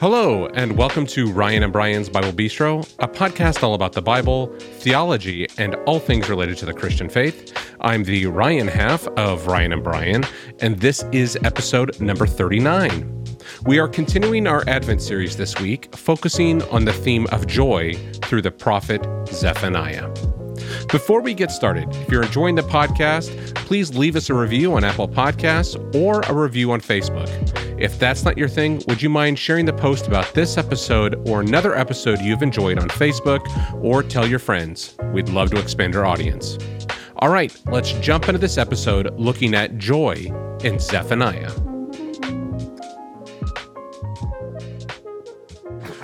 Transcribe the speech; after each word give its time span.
Hello, 0.00 0.46
and 0.54 0.78
welcome 0.78 1.04
to 1.08 1.30
Ryan 1.30 1.62
and 1.62 1.74
Brian's 1.74 2.08
Bible 2.08 2.32
Bistro, 2.32 2.90
a 3.00 3.06
podcast 3.06 3.62
all 3.62 3.74
about 3.74 3.92
the 3.92 4.00
Bible, 4.00 4.46
theology, 4.58 5.46
and 5.58 5.74
all 5.84 5.98
things 5.98 6.30
related 6.30 6.56
to 6.56 6.64
the 6.64 6.72
Christian 6.72 7.10
faith. 7.10 7.54
I'm 7.82 8.04
the 8.04 8.24
Ryan 8.24 8.66
half 8.66 9.06
of 9.08 9.46
Ryan 9.46 9.74
and 9.74 9.84
Brian, 9.84 10.24
and 10.60 10.80
this 10.80 11.04
is 11.12 11.36
episode 11.44 12.00
number 12.00 12.26
39. 12.26 13.26
We 13.66 13.78
are 13.78 13.88
continuing 13.88 14.46
our 14.46 14.66
Advent 14.66 15.02
series 15.02 15.36
this 15.36 15.60
week, 15.60 15.94
focusing 15.94 16.62
on 16.70 16.86
the 16.86 16.94
theme 16.94 17.26
of 17.30 17.46
joy 17.46 17.92
through 18.22 18.40
the 18.40 18.50
prophet 18.50 19.06
Zephaniah. 19.28 20.08
Before 20.90 21.20
we 21.20 21.34
get 21.34 21.50
started, 21.50 21.94
if 21.96 22.08
you're 22.08 22.22
enjoying 22.22 22.54
the 22.54 22.62
podcast, 22.62 23.54
please 23.54 23.94
leave 23.94 24.16
us 24.16 24.30
a 24.30 24.34
review 24.34 24.72
on 24.72 24.82
Apple 24.82 25.08
Podcasts 25.08 25.76
or 25.94 26.22
a 26.22 26.32
review 26.32 26.72
on 26.72 26.80
Facebook. 26.80 27.28
If 27.80 27.98
that's 27.98 28.26
not 28.26 28.36
your 28.36 28.48
thing, 28.48 28.82
would 28.88 29.00
you 29.00 29.08
mind 29.08 29.38
sharing 29.38 29.64
the 29.64 29.72
post 29.72 30.06
about 30.06 30.34
this 30.34 30.58
episode 30.58 31.14
or 31.26 31.40
another 31.40 31.74
episode 31.74 32.20
you've 32.20 32.42
enjoyed 32.42 32.78
on 32.78 32.90
Facebook 32.90 33.40
or 33.82 34.02
tell 34.02 34.26
your 34.26 34.38
friends? 34.38 34.98
We'd 35.14 35.30
love 35.30 35.50
to 35.52 35.58
expand 35.58 35.96
our 35.96 36.04
audience. 36.04 36.58
All 37.16 37.30
right, 37.30 37.58
let's 37.72 37.92
jump 37.92 38.28
into 38.28 38.38
this 38.38 38.58
episode 38.58 39.18
looking 39.18 39.54
at 39.54 39.78
joy 39.78 40.30
in 40.62 40.78
Zephaniah. 40.78 41.50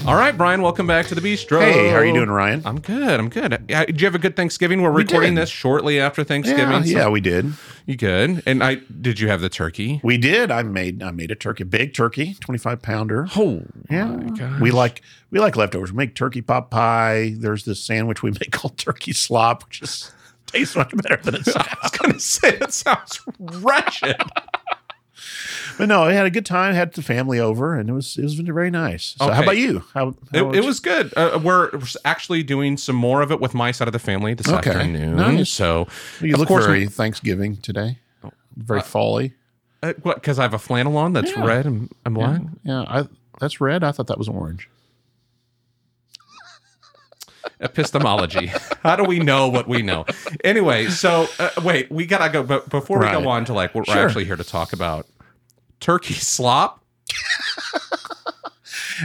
All 0.06 0.14
right, 0.14 0.34
Brian, 0.34 0.62
welcome 0.62 0.86
back 0.86 1.06
to 1.08 1.14
the 1.14 1.20
Bistro. 1.20 1.60
Hey, 1.60 1.88
how 1.90 1.96
are 1.96 2.06
you 2.06 2.14
doing, 2.14 2.30
Ryan? 2.30 2.62
I'm 2.64 2.80
good. 2.80 3.20
I'm 3.20 3.28
good. 3.28 3.52
Uh, 3.52 3.84
Did 3.84 4.00
you 4.00 4.06
have 4.06 4.14
a 4.14 4.20
good 4.20 4.36
Thanksgiving? 4.36 4.80
We're 4.80 4.92
recording 4.92 5.34
did. 5.34 5.42
this 5.42 5.50
shortly 5.50 6.00
after 6.00 6.24
Thanksgiving. 6.24 6.70
Yeah, 6.70 6.82
so 6.84 6.98
yeah, 6.98 7.08
we 7.08 7.20
did. 7.20 7.52
You 7.86 7.96
good? 7.96 8.42
And 8.46 8.62
I 8.62 8.76
did 9.00 9.18
you 9.20 9.28
have 9.28 9.40
the 9.40 9.48
turkey? 9.48 10.00
We 10.02 10.18
did. 10.18 10.50
I 10.50 10.62
made 10.62 11.02
I 11.02 11.10
made 11.12 11.30
a 11.30 11.34
turkey, 11.34 11.64
big 11.64 11.94
turkey, 11.94 12.34
twenty 12.40 12.58
five 12.58 12.82
pounder. 12.82 13.28
Oh, 13.36 13.62
Yeah, 13.90 14.16
we 14.60 14.70
like 14.70 15.02
we 15.30 15.38
like 15.38 15.56
leftovers. 15.56 15.92
We 15.92 15.96
make 15.98 16.14
turkey 16.14 16.42
pot 16.42 16.70
pie. 16.70 17.34
There's 17.38 17.64
this 17.64 17.80
sandwich 17.80 18.22
we 18.22 18.30
make 18.40 18.50
called 18.50 18.76
turkey 18.76 19.12
slop, 19.12 19.64
which 19.64 19.82
is 19.82 20.12
tastes 20.46 20.76
much 20.76 20.94
better 20.96 21.20
than 21.22 21.36
it 21.36 21.44
sounds. 21.44 21.66
I 21.68 21.76
was 21.82 21.90
gonna 21.92 22.20
say 22.20 22.56
that 22.58 22.72
sounds 22.72 23.20
wretched. 23.38 24.16
But 25.78 25.88
no, 25.88 26.04
I 26.04 26.12
had 26.12 26.24
a 26.24 26.30
good 26.30 26.46
time. 26.46 26.74
Had 26.74 26.94
the 26.94 27.02
family 27.02 27.38
over, 27.38 27.74
and 27.74 27.90
it 27.90 27.92
was 27.92 28.16
it 28.16 28.22
was 28.22 28.34
very 28.34 28.70
nice. 28.70 29.14
So, 29.18 29.26
Okay. 29.26 29.34
how 29.34 29.42
about 29.42 29.56
you? 29.58 29.84
How, 29.92 30.08
It, 30.32 30.42
how 30.42 30.50
it 30.52 30.64
was 30.64 30.80
good. 30.80 31.12
Uh, 31.16 31.38
we're 31.42 31.70
actually 32.04 32.42
doing 32.42 32.76
some 32.78 32.96
more 32.96 33.20
of 33.20 33.30
it 33.30 33.40
with 33.40 33.52
my 33.52 33.72
side 33.72 33.86
of 33.86 33.92
the 33.92 33.98
family 33.98 34.32
this 34.32 34.48
Okay. 34.48 34.70
afternoon. 34.70 35.16
Nice. 35.16 35.50
So, 35.50 35.86
You 36.20 36.34
of 36.34 36.40
look 36.40 36.48
course, 36.48 36.64
very 36.64 36.86
Thanksgiving 36.86 37.56
today. 37.58 37.98
Very 38.56 38.80
folly. 38.80 39.34
uh, 39.82 39.92
what? 40.02 40.14
Because 40.16 40.38
I 40.38 40.42
have 40.42 40.54
a 40.54 40.58
flannel 40.58 40.96
on 40.96 41.12
that's 41.12 41.30
Yeah. 41.36 41.44
red 41.44 41.66
and, 41.66 41.90
and 42.06 42.14
black. 42.14 42.40
Yeah, 42.64 42.82
I, 42.88 43.06
that's 43.38 43.60
red. 43.60 43.84
I 43.84 43.92
thought 43.92 44.06
that 44.06 44.16
was 44.18 44.28
orange. 44.28 44.70
Epistemology. 47.60 48.50
How 48.82 48.96
do 48.96 49.04
we 49.04 49.18
know 49.18 49.48
what 49.48 49.66
we 49.68 49.80
know? 49.82 50.04
Anyway, 50.44 50.88
so 50.88 51.26
uh, 51.38 51.50
wait, 51.62 51.90
we 51.90 52.04
gotta 52.06 52.30
go. 52.30 52.42
But 52.42 52.68
before 52.68 52.98
we 52.98 53.06
Right. 53.06 53.12
go 53.22 53.28
on 53.28 53.44
to 53.46 53.52
like 53.54 53.74
what 53.74 53.86
we're 53.88 53.96
actually 53.96 54.24
here 54.24 54.36
to 54.36 54.44
talk 54.44 54.72
about, 54.72 55.06
turkey 55.80 56.14
slop. 56.32 56.82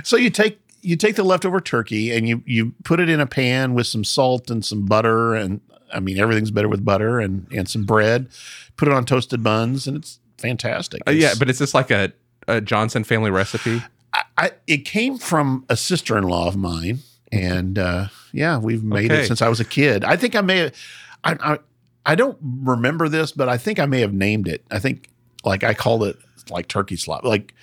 So 0.03 0.15
you 0.15 0.29
take 0.29 0.59
you 0.81 0.95
take 0.95 1.15
the 1.15 1.23
leftover 1.23 1.59
turkey 1.59 2.11
and 2.15 2.27
you 2.27 2.41
you 2.45 2.73
put 2.83 2.99
it 3.01 3.09
in 3.09 3.19
a 3.19 3.25
pan 3.25 3.73
with 3.73 3.87
some 3.87 4.03
salt 4.05 4.49
and 4.49 4.63
some 4.63 4.85
butter 4.85 5.35
and 5.35 5.59
I 5.93 5.99
mean 5.99 6.17
everything's 6.17 6.49
better 6.51 6.69
with 6.69 6.85
butter 6.85 7.19
and 7.19 7.45
and 7.51 7.67
some 7.69 7.83
bread. 7.83 8.29
Put 8.77 8.87
it 8.87 8.93
on 8.93 9.03
toasted 9.05 9.43
buns 9.43 9.87
and 9.87 9.97
it's 9.97 10.19
fantastic. 10.37 11.01
Uh, 11.05 11.11
yeah, 11.11 11.33
but 11.37 11.49
it's 11.49 11.59
just 11.59 11.73
like 11.73 11.91
a, 11.91 12.13
a 12.47 12.61
Johnson 12.61 13.03
family 13.03 13.31
recipe? 13.31 13.81
I, 14.13 14.23
I, 14.37 14.51
it 14.65 14.79
came 14.85 15.17
from 15.17 15.65
a 15.69 15.75
sister 15.75 16.17
in 16.17 16.23
law 16.23 16.47
of 16.47 16.55
mine, 16.55 16.99
and 17.31 17.77
uh, 17.77 18.07
yeah, 18.31 18.57
we've 18.57 18.83
made 18.83 19.11
Okay. 19.11 19.23
it 19.23 19.27
since 19.27 19.41
I 19.41 19.49
was 19.49 19.59
a 19.59 19.65
kid. 19.65 20.03
I 20.03 20.15
think 20.15 20.35
I 20.35 20.41
may 20.41 20.57
have. 20.57 20.75
I, 21.23 21.35
I 21.53 21.57
I 22.05 22.15
don't 22.15 22.37
remember 22.41 23.07
this, 23.09 23.31
but 23.33 23.49
I 23.49 23.57
think 23.57 23.77
I 23.77 23.85
may 23.85 23.99
have 24.01 24.13
named 24.13 24.47
it. 24.47 24.63
I 24.71 24.79
think 24.79 25.09
like 25.43 25.63
I 25.63 25.73
called 25.73 26.03
it 26.05 26.17
like 26.49 26.67
turkey 26.67 26.95
slop. 26.95 27.23
Like 27.23 27.53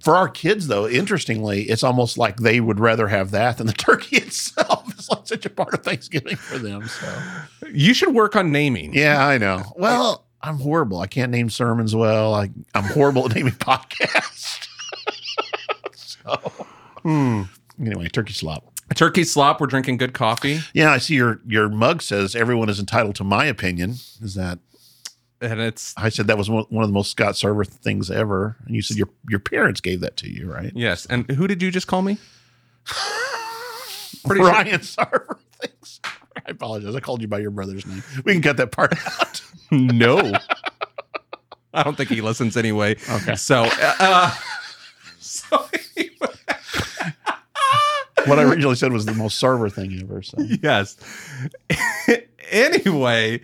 for 0.00 0.14
our 0.14 0.28
kids, 0.28 0.68
though, 0.68 0.86
interestingly, 0.88 1.62
it's 1.62 1.82
almost 1.82 2.18
like 2.18 2.36
they 2.38 2.60
would 2.60 2.78
rather 2.78 3.08
have 3.08 3.30
that 3.32 3.58
than 3.58 3.66
the 3.66 3.72
turkey 3.88 4.16
itself. 4.18 4.88
It's 4.92 5.08
like 5.10 5.26
such 5.26 5.46
a 5.46 5.50
part 5.50 5.74
of 5.74 5.82
Thanksgiving 5.82 6.36
for 6.36 6.58
them. 6.58 6.86
So 6.88 7.20
You 7.72 7.94
should 7.94 8.14
work 8.14 8.36
on 8.36 8.52
naming. 8.52 8.94
yeah, 8.94 9.26
I 9.26 9.38
know. 9.38 9.62
Well, 9.76 10.24
I'm 10.40 10.58
horrible. 10.58 11.00
I 11.00 11.08
can't 11.08 11.32
name 11.32 11.50
sermons 11.50 11.96
well. 11.96 12.32
I, 12.34 12.50
I'm 12.74 12.84
horrible 12.84 13.26
at 13.28 13.34
naming 13.34 13.52
podcasts. 13.54 14.66
so 15.94 16.36
Hmm. 17.02 17.42
anyway, 17.80 18.08
turkey 18.08 18.32
slop. 18.34 18.64
Turkey 18.94 19.24
slop. 19.24 19.60
We're 19.60 19.66
drinking 19.66 19.98
good 19.98 20.14
coffee, 20.14 20.60
Yeah, 20.72 20.90
I 20.92 20.98
see 20.98 21.14
your 21.14 21.40
your 21.46 21.68
mug 21.68 22.02
says 22.02 22.34
everyone 22.34 22.68
is 22.68 22.80
entitled 22.80 23.16
to 23.16 23.24
my 23.24 23.44
opinion. 23.44 23.96
Is 24.22 24.34
that 24.34 24.58
and 25.40 25.60
it's 25.60 25.94
I 25.96 26.08
said 26.08 26.26
that 26.28 26.38
was 26.38 26.48
one 26.50 26.66
of 26.70 26.88
the 26.88 26.92
most 26.92 27.10
Scott 27.10 27.36
Server 27.36 27.64
things 27.64 28.10
ever, 28.10 28.56
and 28.66 28.74
you 28.74 28.82
said 28.82 28.96
your 28.96 29.08
your 29.28 29.40
parents 29.40 29.80
gave 29.80 30.00
that 30.00 30.16
to 30.18 30.30
you, 30.30 30.50
right? 30.52 30.72
yes. 30.74 31.06
And 31.06 31.30
who 31.30 31.46
did 31.46 31.62
you 31.62 31.70
just 31.70 31.86
call 31.86 32.02
me? 32.02 32.18
Pretty 34.26 34.40
sure- 34.42 34.50
Ryan 34.50 34.82
Server 34.82 35.38
things. 35.60 36.00
I 36.36 36.50
apologize. 36.52 36.94
I 36.94 37.00
called 37.00 37.20
you 37.20 37.28
by 37.28 37.40
your 37.40 37.50
brother's 37.50 37.84
name. 37.86 38.02
We 38.24 38.32
can 38.32 38.42
cut 38.42 38.56
that 38.58 38.70
part 38.70 38.94
out. 39.20 39.42
No. 39.70 40.32
I 41.74 41.82
don't 41.82 41.96
think 41.96 42.08
he 42.08 42.20
listens 42.20 42.56
anyway. 42.56 42.96
Okay. 43.10 43.34
So, 43.34 43.64
uh, 43.64 43.94
uh, 44.00 44.34
so 45.18 45.58
what 48.26 48.38
I 48.38 48.42
originally 48.44 48.76
said 48.76 48.92
was 48.92 49.04
the 49.04 49.14
most 49.14 49.38
Server 49.38 49.68
thing 49.68 49.98
ever. 50.00 50.22
So 50.22 50.38
yes. 50.62 50.96
anyway, 52.50 53.40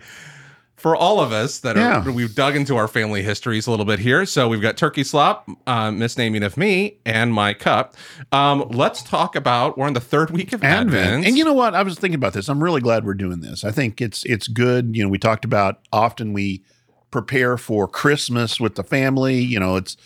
for 0.85 0.95
all 0.95 1.19
of 1.19 1.31
us 1.31 1.57
that 1.61 1.75
are, 1.77 1.79
Yeah. 1.79 2.07
we've 2.11 2.35
dug 2.35 2.55
into 2.55 2.75
our 2.75 2.87
family 2.87 3.23
histories 3.23 3.65
a 3.65 3.71
little 3.71 3.87
bit 3.87 3.97
here. 3.97 4.23
So 4.27 4.47
we've 4.47 4.61
got 4.61 4.77
turkey 4.77 5.03
slop, 5.03 5.49
uh, 5.65 5.89
misnaming 5.89 6.45
of 6.45 6.57
me, 6.57 6.97
and 7.07 7.33
my 7.33 7.55
cup. 7.55 7.95
Um, 8.31 8.67
let's 8.69 9.01
talk 9.01 9.35
about. 9.35 9.79
We're 9.79 9.87
in 9.87 9.95
the 9.95 9.99
third 9.99 10.29
week 10.29 10.53
of 10.53 10.63
Advent, 10.63 11.25
And 11.25 11.39
you 11.39 11.43
know 11.43 11.53
what? 11.53 11.73
I 11.73 11.81
was 11.81 11.97
thinking 11.97 12.13
about 12.19 12.33
this. 12.33 12.47
I'm 12.49 12.63
really 12.63 12.81
glad 12.81 13.03
we're 13.03 13.15
doing 13.15 13.39
this. 13.39 13.63
I 13.63 13.71
think 13.71 13.99
it's 13.99 14.23
it's 14.25 14.47
good. 14.47 14.95
You 14.95 15.01
know, 15.01 15.09
we 15.09 15.17
talked 15.17 15.43
about 15.43 15.79
often 15.91 16.33
we 16.33 16.61
prepare 17.09 17.57
for 17.57 17.87
Christmas 17.87 18.59
with 18.59 18.75
the 18.75 18.83
family. 18.83 19.39
You 19.41 19.59
know, 19.59 19.77
it's 19.77 19.97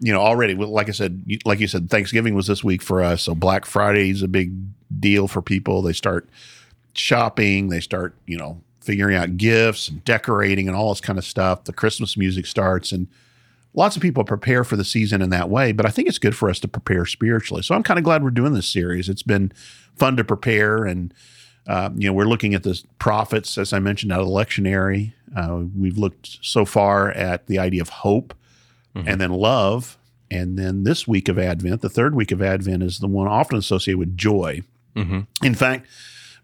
you 0.00 0.12
know 0.12 0.18
already 0.20 0.56
like 0.56 0.88
I 0.88 0.92
said, 0.92 1.22
like 1.44 1.60
you 1.60 1.68
said, 1.68 1.88
Thanksgiving 1.88 2.34
was 2.34 2.48
this 2.48 2.64
week 2.64 2.82
for 2.82 3.00
us. 3.00 3.22
So 3.22 3.36
Black 3.36 3.64
Friday 3.64 4.10
is 4.10 4.22
a 4.22 4.28
big 4.28 4.50
deal 4.98 5.28
for 5.28 5.40
people. 5.40 5.82
They 5.82 5.92
start 5.92 6.28
shopping. 6.94 7.68
They 7.68 7.78
start 7.78 8.16
you 8.26 8.36
know 8.36 8.60
figuring 8.86 9.16
out 9.16 9.36
gifts 9.36 9.88
and 9.88 10.04
decorating 10.04 10.68
and 10.68 10.76
all 10.76 10.90
this 10.90 11.00
kind 11.00 11.18
of 11.18 11.24
stuff. 11.24 11.64
The 11.64 11.72
Christmas 11.72 12.16
music 12.16 12.46
starts 12.46 12.92
and 12.92 13.08
lots 13.74 13.96
of 13.96 14.00
people 14.00 14.24
prepare 14.24 14.64
for 14.64 14.76
the 14.76 14.84
season 14.84 15.20
in 15.20 15.28
that 15.30 15.50
way, 15.50 15.72
but 15.72 15.84
I 15.84 15.90
think 15.90 16.08
it's 16.08 16.18
good 16.18 16.34
for 16.36 16.48
us 16.48 16.58
to 16.60 16.68
prepare 16.68 17.04
spiritually. 17.04 17.62
So 17.62 17.74
I'm 17.74 17.82
kind 17.82 17.98
of 17.98 18.04
glad 18.04 18.22
we're 18.22 18.30
doing 18.30 18.54
this 18.54 18.68
series. 18.68 19.08
It's 19.08 19.22
been 19.22 19.52
fun 19.96 20.16
to 20.16 20.24
prepare, 20.24 20.84
and 20.84 21.12
uh, 21.66 21.90
you 21.96 22.06
know 22.08 22.12
we're 22.14 22.24
looking 22.24 22.54
at 22.54 22.62
the 22.62 22.80
prophets, 22.98 23.58
as 23.58 23.72
I 23.72 23.78
mentioned, 23.80 24.12
out 24.12 24.20
of 24.20 24.26
the 24.28 24.32
lectionary. 24.32 25.12
Uh, 25.36 25.64
we've 25.76 25.98
looked 25.98 26.38
so 26.40 26.64
far 26.64 27.10
at 27.10 27.46
the 27.48 27.58
idea 27.58 27.82
of 27.82 27.88
hope, 27.90 28.32
and 28.94 29.20
then 29.20 29.30
love, 29.30 29.98
and 30.30 30.58
then 30.58 30.84
this 30.84 31.06
week 31.06 31.28
of 31.28 31.38
Advent, 31.38 31.82
the 31.82 31.90
third 31.90 32.14
week 32.14 32.32
of 32.32 32.40
Advent, 32.40 32.82
is 32.82 32.98
the 33.00 33.06
one 33.08 33.28
often 33.28 33.58
associated 33.58 33.98
with 33.98 34.16
joy. 34.16 34.62
Mhm. 34.96 35.26
In 35.42 35.54
fact, 35.54 35.86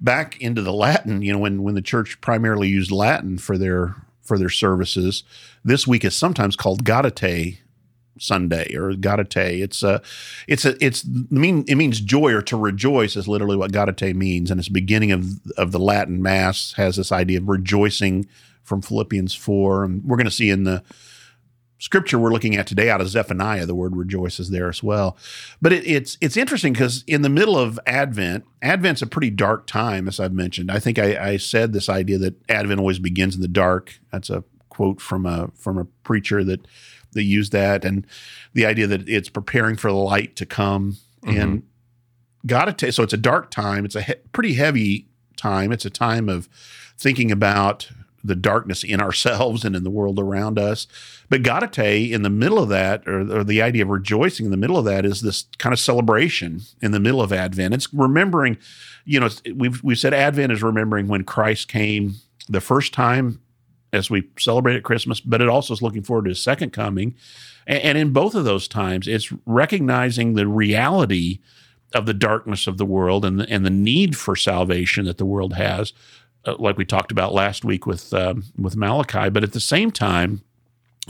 back 0.03 0.39
into 0.41 0.61
the 0.61 0.73
Latin, 0.73 1.23
you 1.23 1.33
know, 1.33 1.39
when 1.39 1.63
when 1.63 1.75
the 1.75 1.83
church 1.83 2.21
primarily 2.21 2.69
used 2.69 2.91
Latin 2.91 3.39
for 3.39 3.57
their 3.57 3.95
for 4.23 4.37
their 4.37 4.51
services, 4.51 5.25
this 5.65 5.87
week 5.87 6.05
is 6.05 6.15
sometimes 6.15 6.57
called 6.57 6.85
Gaudete 6.85 7.59
Sunday 8.19 8.75
or 8.75 8.93
Gaudete. 8.93 9.61
Uh, 9.61 9.65
it's 9.65 9.83
a, 9.83 10.03
it's 10.47 10.65
a, 10.65 10.85
it's 10.85 11.07
mean 11.31 11.65
it 11.69 11.77
means 11.77 12.01
joy 12.01 12.33
or 12.33 12.43
to 12.43 12.57
rejoice 12.57 13.17
is 13.17 13.29
literally 13.29 13.57
what 13.57 13.73
Gaudete 13.73 14.15
means, 14.15 14.51
and 14.51 14.61
it's 14.61 14.69
beginning 14.69 15.13
of 15.13 15.41
of 15.57 15.73
the 15.73 15.79
Latin 15.79 16.21
Mass 16.21 16.73
has 16.75 16.97
this 16.97 17.13
idea 17.13 17.39
of 17.39 17.49
rejoicing 17.49 18.27
from 18.63 18.83
Philippians 18.83 19.35
four, 19.35 19.85
and 19.85 20.05
we're 20.05 20.17
going 20.17 20.25
to 20.25 20.31
see 20.31 20.51
in 20.51 20.65
the 20.65 20.83
scripture 21.83 22.17
we're 22.17 22.31
looking 22.31 22.55
at 22.55 22.65
today 22.65 22.89
out 22.89 23.01
of 23.01 23.09
Zephaniah, 23.09 23.67
the 23.67 23.75
word 23.75 23.97
rejoice 23.97 24.39
is 24.39 24.51
there 24.51 24.69
as 24.69 24.85
well. 24.85 25.17
But 25.61 25.73
it, 25.73 25.85
it's 25.85 26.17
it's 26.21 26.37
interesting 26.37 26.73
because 26.73 27.03
in 27.09 27.23
the 27.23 27.29
middle 27.29 27.59
of 27.59 27.79
Advent, 27.87 28.45
Advent's 28.63 29.03
a 29.03 29.07
pretty 29.07 29.31
dark 29.31 29.67
time, 29.67 30.07
as 30.07 30.21
I've 30.21 30.33
mentioned. 30.33 30.71
I 30.71 30.79
think 30.79 31.01
I, 31.01 31.31
I 31.33 31.37
said 31.39 31.73
this 31.73 31.89
idea 31.89 32.19
that 32.19 32.41
Advent 32.49 32.79
always 32.79 33.01
begins 33.01 33.35
in 33.35 33.41
the 33.41 33.49
dark. 33.49 33.99
That's 34.13 34.31
a 34.31 34.45
quote 34.69 35.01
from 35.01 35.27
a 35.27 35.51
from 35.57 35.77
a 35.77 35.85
preacher 36.05 36.45
that 36.45 36.69
that 37.15 37.25
used 37.25 37.51
that, 37.51 37.85
and 37.85 38.07
the 38.55 38.65
idea 38.65 38.87
that 38.87 39.09
it's 39.09 39.29
preparing 39.29 39.77
for 39.77 39.91
the 39.91 39.97
light 39.97 40.37
to 40.37 40.47
come. 40.47 40.99
Mm-hmm. 41.25 41.41
And 41.41 41.63
got 42.47 42.67
to 42.67 42.73
take 42.73 42.93
so 42.93 43.03
it's 43.03 43.13
a 43.13 43.17
dark 43.19 43.51
time. 43.51 43.85
It's 43.85 43.97
a 43.97 44.03
he- 44.03 44.15
pretty 44.33 44.55
heavy 44.55 45.09
time. 45.37 45.73
It's 45.73 45.85
a 45.85 45.91
time 45.91 46.29
of 46.29 46.49
thinking 46.97 47.33
about 47.33 47.91
the 48.25 48.37
darkness 48.37 48.85
in 48.85 49.01
ourselves 49.01 49.65
and 49.65 49.75
in 49.75 49.85
the 49.85 49.91
world 49.91 50.19
around 50.19 50.59
us. 50.59 50.87
But 51.29 51.43
Gaudete, 51.43 52.11
in 52.11 52.23
the 52.23 52.31
middle 52.31 52.59
of 52.59 52.69
that, 52.69 53.07
or, 53.07 53.39
or, 53.39 53.45
the 53.45 53.63
idea 53.63 53.83
of 53.83 53.89
rejoicing 53.89 54.47
in 54.47 54.51
the 54.51 54.57
middle 54.57 54.79
of 54.79 54.85
that, 54.85 55.05
is 55.05 55.23
this 55.23 55.47
kind 55.59 55.73
of 55.73 55.81
celebration 55.81 56.63
in 56.81 56.93
the 56.93 57.01
middle 57.01 57.23
of 57.23 57.33
Advent. 57.33 57.75
It's 57.75 57.93
remembering, 57.93 58.59
you 59.05 59.19
know, 59.19 59.29
we've 59.55 59.83
we 59.83 59.95
said 59.95 60.15
Advent 60.15 60.53
is 60.53 60.63
remembering 60.63 61.09
when 61.09 61.25
Christ 61.25 61.69
came 61.69 62.17
the 62.49 62.61
first 62.61 62.93
time 62.93 63.41
as 63.93 64.11
we 64.11 64.29
celebrate 64.39 64.77
at 64.77 64.85
Christmas, 64.85 65.21
but 65.21 65.43
it 65.43 65.49
also 65.49 65.75
is 65.75 65.83
looking 65.83 66.03
forward 66.03 66.25
to 66.25 66.31
his 66.31 66.43
second 66.43 66.73
coming. 66.73 67.15
And, 67.67 67.79
and 67.83 67.99
in 67.99 68.13
both 68.13 68.35
of 68.35 68.45
those 68.45 68.69
times, 68.69 69.07
it's 69.07 69.33
recognizing 69.47 70.35
the 70.35 70.47
reality 70.47 71.41
of 71.95 72.07
the 72.07 72.15
darkness 72.15 72.67
of 72.67 72.79
the 72.79 72.87
world 72.87 73.25
and 73.25 73.41
the, 73.41 73.49
and 73.51 73.67
the 73.67 73.71
need 73.71 74.17
for 74.17 74.35
salvation 74.35 75.05
that 75.05 75.19
the 75.19 75.27
world 75.27 75.55
has, 75.55 75.93
uh, 76.45 76.57
like 76.59 76.77
we 76.77 76.85
talked 76.85 77.13
about 77.13 77.33
last 77.33 77.65
week 77.65 77.87
with 77.87 78.13
um, 78.13 78.45
with 78.57 78.77
Malachi. 78.77 79.31
But 79.31 79.45
at 79.45 79.53
the 79.53 79.61
same 79.61 79.91
time, 79.91 80.43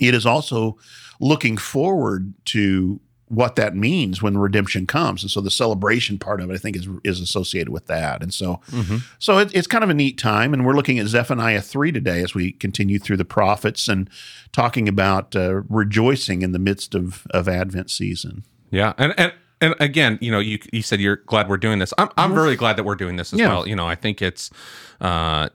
it 0.00 0.14
is 0.14 0.26
also 0.26 0.78
looking 1.20 1.56
forward 1.56 2.34
to 2.46 3.00
what 3.28 3.56
that 3.56 3.74
means 3.74 4.20
when 4.20 4.36
redemption 4.36 4.86
comes, 4.86 5.22
and 5.22 5.30
so 5.30 5.40
the 5.40 5.50
celebration 5.50 6.18
part 6.18 6.42
of 6.42 6.50
it, 6.50 6.54
I 6.54 6.58
think, 6.58 6.76
is 6.76 6.86
is 7.02 7.20
associated 7.20 7.70
with 7.70 7.86
that. 7.86 8.22
And 8.22 8.34
so, 8.34 8.60
mm-hmm. 8.70 8.98
so 9.18 9.38
it, 9.38 9.54
it's 9.54 9.66
kind 9.66 9.82
of 9.82 9.88
a 9.88 9.94
neat 9.94 10.18
time. 10.18 10.52
And 10.52 10.66
we're 10.66 10.74
looking 10.74 10.98
at 10.98 11.06
Zephaniah 11.06 11.62
three 11.62 11.92
today 11.92 12.22
as 12.22 12.34
we 12.34 12.52
continue 12.52 12.98
through 12.98 13.16
the 13.16 13.24
prophets 13.24 13.88
and 13.88 14.10
talking 14.52 14.86
about 14.86 15.34
uh, 15.34 15.62
rejoicing 15.68 16.42
in 16.42 16.52
the 16.52 16.58
midst 16.58 16.94
of 16.94 17.26
of 17.30 17.48
Advent 17.48 17.90
season. 17.90 18.44
Yeah, 18.70 18.92
and 18.98 19.14
and 19.16 19.32
and 19.62 19.74
again, 19.80 20.18
you 20.20 20.30
know, 20.30 20.40
you 20.40 20.58
you 20.72 20.82
said 20.82 21.00
you're 21.00 21.16
glad 21.16 21.48
we're 21.48 21.56
doing 21.56 21.78
this. 21.78 21.94
I'm 21.96 22.10
I'm 22.18 22.34
really 22.34 22.56
glad 22.56 22.76
that 22.76 22.84
we're 22.84 22.96
doing 22.96 23.16
this 23.16 23.32
as 23.32 23.38
yeah. 23.38 23.48
well. 23.48 23.66
You 23.66 23.76
know, 23.76 23.86
I 23.86 23.94
think 23.94 24.20
it's 24.20 24.50
uh 25.00 25.48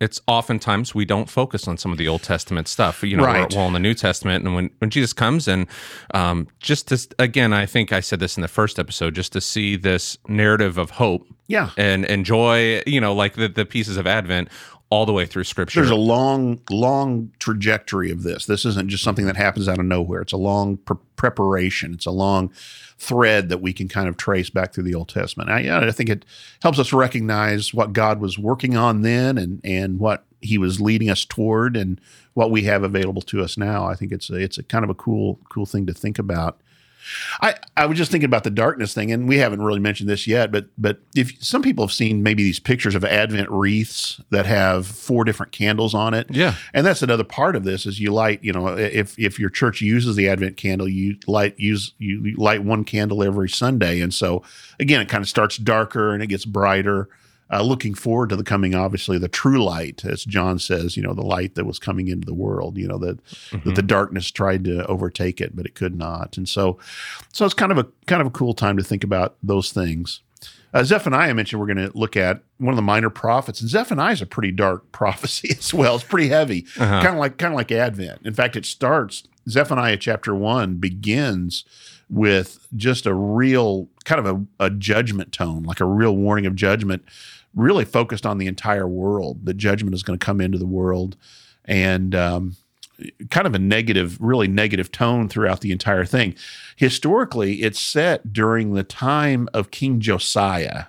it's 0.00 0.20
oftentimes 0.26 0.94
we 0.94 1.04
don't 1.04 1.30
focus 1.30 1.66
on 1.66 1.78
some 1.78 1.90
of 1.90 1.98
the 1.98 2.06
Old 2.06 2.22
Testament 2.22 2.68
stuff. 2.68 3.02
You 3.02 3.16
know, 3.16 3.24
right. 3.24 3.50
we're, 3.50 3.58
well 3.58 3.66
in 3.68 3.72
the 3.72 3.80
New 3.80 3.94
Testament, 3.94 4.44
and 4.44 4.54
when 4.54 4.70
when 4.78 4.90
Jesus 4.90 5.12
comes 5.12 5.48
and 5.48 5.66
um, 6.12 6.46
just 6.60 6.88
to 6.88 7.08
again, 7.18 7.52
I 7.52 7.64
think 7.64 7.92
I 7.92 8.00
said 8.00 8.20
this 8.20 8.36
in 8.36 8.42
the 8.42 8.48
first 8.48 8.78
episode, 8.78 9.14
just 9.14 9.32
to 9.32 9.40
see 9.40 9.76
this 9.76 10.18
narrative 10.28 10.78
of 10.78 10.90
hope, 10.90 11.26
yeah, 11.46 11.70
and 11.78 12.04
enjoy, 12.04 12.82
you 12.86 13.00
know, 13.00 13.14
like 13.14 13.34
the 13.34 13.48
the 13.48 13.64
pieces 13.64 13.96
of 13.96 14.06
Advent 14.06 14.48
all 14.90 15.06
the 15.06 15.12
way 15.12 15.26
through 15.26 15.44
Scripture. 15.44 15.80
There's 15.80 15.90
a 15.90 15.96
long, 15.96 16.60
long 16.70 17.32
trajectory 17.38 18.10
of 18.10 18.22
this. 18.22 18.46
This 18.46 18.64
isn't 18.64 18.90
just 18.90 19.02
something 19.02 19.26
that 19.26 19.36
happens 19.36 19.68
out 19.68 19.78
of 19.78 19.84
nowhere. 19.84 20.20
It's 20.20 20.32
a 20.32 20.36
long 20.36 20.76
pre- 20.76 20.96
preparation. 21.16 21.94
It's 21.94 22.06
a 22.06 22.10
long 22.12 22.52
thread 22.98 23.48
that 23.48 23.60
we 23.60 23.72
can 23.72 23.88
kind 23.88 24.08
of 24.08 24.16
trace 24.16 24.50
back 24.50 24.72
through 24.72 24.84
the 24.84 24.94
Old 24.94 25.08
Testament. 25.08 25.50
I, 25.50 25.88
I 25.88 25.90
think 25.90 26.10
it 26.10 26.24
helps 26.62 26.78
us 26.78 26.92
recognize 26.92 27.74
what 27.74 27.92
God 27.92 28.20
was 28.20 28.38
working 28.38 28.76
on 28.76 29.02
then 29.02 29.36
and 29.36 29.60
and 29.64 29.98
what 29.98 30.24
He 30.40 30.58
was 30.58 30.80
leading 30.80 31.10
us 31.10 31.24
toward 31.24 31.76
and 31.76 32.00
what 32.34 32.50
we 32.50 32.62
have 32.62 32.82
available 32.82 33.22
to 33.22 33.42
us 33.42 33.56
now. 33.56 33.86
I 33.86 33.94
think 33.94 34.12
it's 34.12 34.30
a, 34.30 34.36
it's 34.36 34.58
a 34.58 34.62
kind 34.62 34.84
of 34.84 34.90
a 34.90 34.94
cool 34.94 35.40
cool 35.48 35.66
thing 35.66 35.86
to 35.86 35.94
think 35.94 36.18
about. 36.18 36.60
I, 37.40 37.54
I 37.76 37.86
was 37.86 37.98
just 37.98 38.10
thinking 38.10 38.26
about 38.26 38.44
the 38.44 38.50
darkness 38.50 38.94
thing, 38.94 39.12
and 39.12 39.28
we 39.28 39.38
haven't 39.38 39.62
really 39.62 39.80
mentioned 39.80 40.08
this 40.08 40.26
yet, 40.26 40.50
but 40.50 40.66
but 40.78 41.00
if 41.14 41.32
some 41.42 41.62
people 41.62 41.86
have 41.86 41.92
seen 41.92 42.22
maybe 42.22 42.42
these 42.42 42.60
pictures 42.60 42.94
of 42.94 43.04
Advent 43.04 43.48
wreaths 43.50 44.20
that 44.30 44.46
have 44.46 44.86
four 44.86 45.24
different 45.24 45.52
candles 45.52 45.94
on 45.94 46.14
it, 46.14 46.26
yeah, 46.30 46.54
and 46.72 46.86
that's 46.86 47.02
another 47.02 47.24
part 47.24 47.56
of 47.56 47.64
this 47.64 47.86
is 47.86 48.00
you 48.00 48.12
light, 48.12 48.42
you 48.42 48.52
know, 48.52 48.68
if 48.68 49.18
if 49.18 49.38
your 49.38 49.50
church 49.50 49.80
uses 49.80 50.16
the 50.16 50.28
Advent 50.28 50.56
candle, 50.56 50.88
you 50.88 51.16
light 51.26 51.58
use 51.58 51.92
you 51.98 52.34
light 52.36 52.64
one 52.64 52.84
candle 52.84 53.22
every 53.22 53.48
Sunday, 53.48 54.00
and 54.00 54.12
so 54.14 54.42
again, 54.80 55.00
it 55.00 55.08
kind 55.08 55.22
of 55.22 55.28
starts 55.28 55.56
darker 55.56 56.12
and 56.12 56.22
it 56.22 56.28
gets 56.28 56.44
brighter 56.44 57.08
uh, 57.50 57.62
looking 57.62 57.94
forward 57.94 58.30
to 58.30 58.36
the 58.36 58.44
coming, 58.44 58.74
obviously, 58.74 59.18
the 59.18 59.28
true 59.28 59.62
light, 59.62 60.04
as 60.04 60.24
John 60.24 60.58
says, 60.58 60.96
you 60.96 61.02
know, 61.02 61.14
the 61.14 61.22
light 61.22 61.54
that 61.54 61.66
was 61.66 61.78
coming 61.78 62.08
into 62.08 62.26
the 62.26 62.34
world, 62.34 62.78
you 62.78 62.88
know, 62.88 62.98
that, 62.98 63.24
mm-hmm. 63.24 63.68
that 63.68 63.74
the 63.74 63.82
darkness 63.82 64.30
tried 64.30 64.64
to 64.64 64.86
overtake 64.86 65.40
it, 65.40 65.54
but 65.54 65.66
it 65.66 65.74
could 65.74 65.96
not. 65.96 66.36
And 66.36 66.48
so, 66.48 66.78
so 67.32 67.44
it's 67.44 67.54
kind 67.54 67.70
of 67.70 67.78
a 67.78 67.86
kind 68.06 68.20
of 68.20 68.26
a 68.26 68.30
cool 68.30 68.54
time 68.54 68.76
to 68.76 68.84
think 68.84 69.04
about 69.04 69.36
those 69.42 69.72
things. 69.72 70.20
Uh, 70.72 70.82
Zephaniah 70.82 71.34
mentioned 71.34 71.60
we're 71.60 71.72
going 71.72 71.90
to 71.90 71.96
look 71.96 72.16
at 72.16 72.42
one 72.58 72.72
of 72.72 72.76
the 72.76 72.82
minor 72.82 73.08
prophets, 73.10 73.60
and 73.60 73.70
Zephaniah 73.70 74.12
is 74.12 74.22
a 74.22 74.26
pretty 74.26 74.50
dark 74.50 74.90
prophecy 74.92 75.50
as 75.50 75.72
well. 75.72 75.94
It's 75.96 76.04
pretty 76.04 76.28
heavy, 76.28 76.66
uh-huh. 76.78 77.02
kind 77.02 77.14
of 77.14 77.20
like 77.20 77.38
kind 77.38 77.52
of 77.52 77.56
like 77.56 77.70
Advent. 77.70 78.22
In 78.24 78.34
fact, 78.34 78.56
it 78.56 78.66
starts 78.66 79.22
Zephaniah 79.48 79.98
chapter 79.98 80.34
one 80.34 80.76
begins 80.76 81.64
with 82.10 82.66
just 82.76 83.06
a 83.06 83.14
real 83.14 83.88
kind 84.04 84.24
of 84.24 84.46
a, 84.60 84.66
a 84.66 84.70
judgment 84.70 85.32
tone, 85.32 85.62
like 85.62 85.80
a 85.80 85.84
real 85.84 86.16
warning 86.16 86.46
of 86.46 86.54
judgment 86.54 87.04
really 87.54 87.84
focused 87.84 88.26
on 88.26 88.38
the 88.38 88.46
entire 88.46 88.88
world. 88.88 89.46
The 89.46 89.54
judgment 89.54 89.94
is 89.94 90.02
going 90.02 90.18
to 90.18 90.24
come 90.24 90.40
into 90.40 90.58
the 90.58 90.66
world, 90.66 91.16
and 91.64 92.14
um, 92.14 92.56
kind 93.30 93.46
of 93.46 93.54
a 93.54 93.58
negative, 93.58 94.20
really 94.20 94.48
negative 94.48 94.92
tone 94.92 95.28
throughout 95.28 95.60
the 95.60 95.72
entire 95.72 96.04
thing. 96.04 96.34
Historically, 96.76 97.62
it's 97.62 97.80
set 97.80 98.32
during 98.32 98.74
the 98.74 98.84
time 98.84 99.48
of 99.52 99.70
King 99.70 100.00
Josiah. 100.00 100.86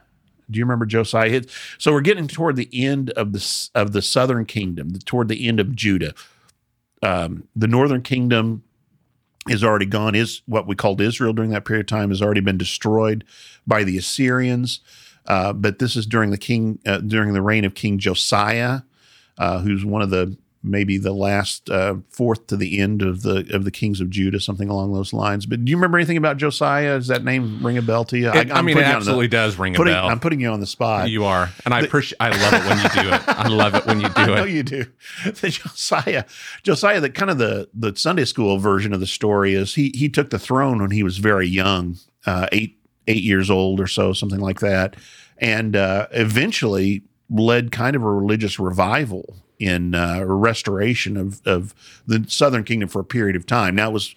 Do 0.50 0.60
you 0.60 0.66
remember 0.66 0.86
Josiah? 0.86 1.42
So 1.78 1.92
we're 1.92 2.02
getting 2.02 2.28
toward 2.28 2.56
the 2.56 2.70
end 2.72 3.10
of 3.12 3.34
the 3.34 3.70
of 3.74 3.94
the 3.94 4.02
southern 4.02 4.46
kingdom, 4.46 4.94
toward 5.06 5.28
the 5.28 5.48
end 5.48 5.60
of 5.60 5.76
Judah. 5.76 6.14
Um, 7.02 7.48
the 7.56 7.68
northern 7.68 8.02
kingdom 8.02 8.64
is 9.50 9.64
already 9.64 9.86
gone. 9.88 10.14
Is 10.14 10.42
what 10.46 10.68
we 10.68 10.76
called 10.76 11.02
Israel 11.02 11.34
during 11.34 11.52
that 11.52 11.66
period 11.66 11.86
of 11.86 11.88
time 11.88 12.10
has 12.10 12.22
already 12.22 12.42
been 12.42 12.58
destroyed 12.58 13.24
by 13.66 13.84
the 13.84 13.98
Assyrians. 13.98 14.82
Uh, 15.27 15.54
but 15.54 15.80
this 15.80 15.95
is 15.95 16.06
during 16.06 16.31
the 16.31 16.38
king 16.38 16.80
uh, 16.86 17.00
during 17.00 17.33
the 17.33 17.42
reign 17.42 17.66
of 17.66 17.74
King 17.74 17.98
Josiah, 17.98 18.81
uh, 19.38 19.60
who's 19.60 19.83
one 19.83 20.01
of 20.01 20.10
the 20.10 20.38
maybe 20.66 20.98
the 20.98 21.13
last 21.13 21.69
uh, 21.69 21.95
fourth 22.10 22.48
to 22.48 22.57
the 22.57 22.80
end 22.80 23.01
of 23.01 23.22
the 23.22 23.48
of 23.54 23.63
the 23.63 23.72
kings 23.72 24.01
of 24.01 24.10
Judah, 24.10 24.39
something 24.39 24.68
along 24.68 24.94
those 24.94 25.13
lines. 25.13 25.45
But 25.45 25.63
do 25.63 25.69
you 25.69 25.77
remember 25.77 25.98
anything 25.98 26.18
about 26.18 26.38
Josiah? 26.38 26.98
Does 26.98 27.07
that 27.07 27.24
name 27.24 27.66
ring 27.66 27.77
a 27.77 27.81
bell 27.81 28.04
to 28.06 28.18
you? 28.18 28.30
It, 28.30 28.51
I, 28.51 28.60
I, 28.60 28.62
mean, 28.62 28.77
it 28.77 28.83
absolutely 28.83 29.27
the, 29.27 29.31
does 29.31 29.57
ring 29.57 29.74
putting, 29.75 29.94
a 29.94 29.98
bell. 29.98 30.10
I'm 30.10 30.19
putting 30.19 30.42
you 30.42 30.50
on 30.50 30.60
the 30.60 30.66
spot. 30.66 31.10
You 31.10 31.25
are, 31.25 31.51
and 31.63 31.74
I 31.74 31.81
appreciate. 31.81 32.18
I 32.19 32.30
love 32.30 32.54
it 32.54 32.68
when 32.68 32.78
you 32.80 32.89
do 32.89 33.16
it. 33.16 33.21
I 33.28 33.48
love 33.48 33.75
it 33.75 33.86
when 33.86 34.01
you 34.01 34.10
do 34.10 34.13
I 34.18 34.24
it. 34.24 34.36
know 34.36 34.44
you 34.44 34.63
do. 34.63 34.86
The 35.25 35.50
Josiah, 35.50 36.25
Josiah, 36.63 37.00
the 37.00 37.10
kind 37.10 37.30
of 37.30 37.38
the 37.38 37.69
the 37.74 37.95
Sunday 37.95 38.25
school 38.25 38.57
version 38.57 38.94
of 38.94 39.00
the 39.00 39.07
story 39.07 39.54
is 39.54 39.75
he 39.75 39.92
he 39.95 40.10
took 40.10 40.30
the 40.30 40.39
throne 40.39 40.81
when 40.81 40.92
he 40.92 41.04
was 41.04 41.18
very 41.18 41.48
young, 41.48 41.98
uh, 42.25 42.48
eight 42.51 42.75
eight 43.07 43.24
years 43.24 43.50
old 43.50 43.80
or 43.80 43.88
so, 43.88 44.13
something 44.13 44.40
like 44.40 44.60
that 44.60 44.96
and 45.38 45.75
uh, 45.75 46.07
eventually 46.12 47.04
led 47.30 47.72
kind 47.72 47.96
of 47.96 48.04
a 48.04 48.12
religious 48.12 48.59
revival 48.59 49.38
in 49.59 49.95
uh, 49.95 50.21
restoration 50.24 51.18
of, 51.18 51.42
of 51.45 51.74
the 52.06 52.26
southern 52.28 52.64
kingdom 52.64 52.90
for 52.90 53.00
a 53.00 53.06
period 53.06 53.35
of 53.35 53.45
time. 53.45 53.76
Now 53.76 53.90
it 53.90 53.94
was 53.94 54.16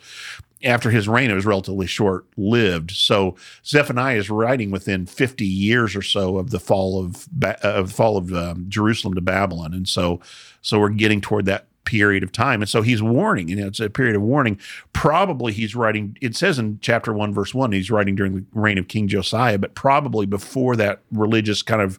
after 0.65 0.91
his 0.91 1.09
reign, 1.09 1.31
it 1.31 1.35
was 1.35 1.47
relatively 1.47 1.87
short 1.87 2.27
lived. 2.37 2.91
So 2.91 3.37
Zephaniah 3.65 4.17
is 4.17 4.29
writing 4.29 4.73
within 4.73 5.07
50 5.07 5.47
years 5.47 5.95
or 5.95 6.03
so 6.03 6.37
of 6.37 6.51
the 6.51 6.59
fall 6.59 7.05
of 7.05 7.29
of 7.63 7.93
fall 7.93 8.17
of 8.17 8.33
um, 8.33 8.67
Jerusalem 8.69 9.15
to 9.15 9.21
Babylon, 9.21 9.73
and 9.73 9.89
so 9.89 10.21
so 10.61 10.81
we're 10.81 10.89
getting 10.89 11.21
toward 11.21 11.47
that 11.47 11.68
period 11.89 12.23
of 12.23 12.31
time. 12.31 12.61
And 12.61 12.69
so 12.69 12.83
he's 12.83 13.03
warning, 13.03 13.49
you 13.49 13.57
know, 13.57 13.67
it's 13.67 13.81
a 13.81 13.89
period 13.89 14.15
of 14.15 14.21
warning. 14.21 14.61
Probably 14.93 15.55
he's 15.55 15.75
writing, 15.75 16.19
it 16.21 16.37
says 16.37 16.59
in 16.59 16.79
chapter 16.83 17.15
one, 17.15 17.33
verse 17.33 17.55
one, 17.55 17.73
he's 17.73 17.91
writing 17.91 18.15
during 18.15 18.35
the 18.35 18.45
reign 18.53 18.77
of 18.77 18.89
King 18.89 19.09
Josiah, 19.09 19.57
but 19.57 19.75
probably 19.75 20.27
before 20.27 20.77
that 20.77 21.01
religious 21.11 21.63
kind 21.63 21.81
of 21.81 21.99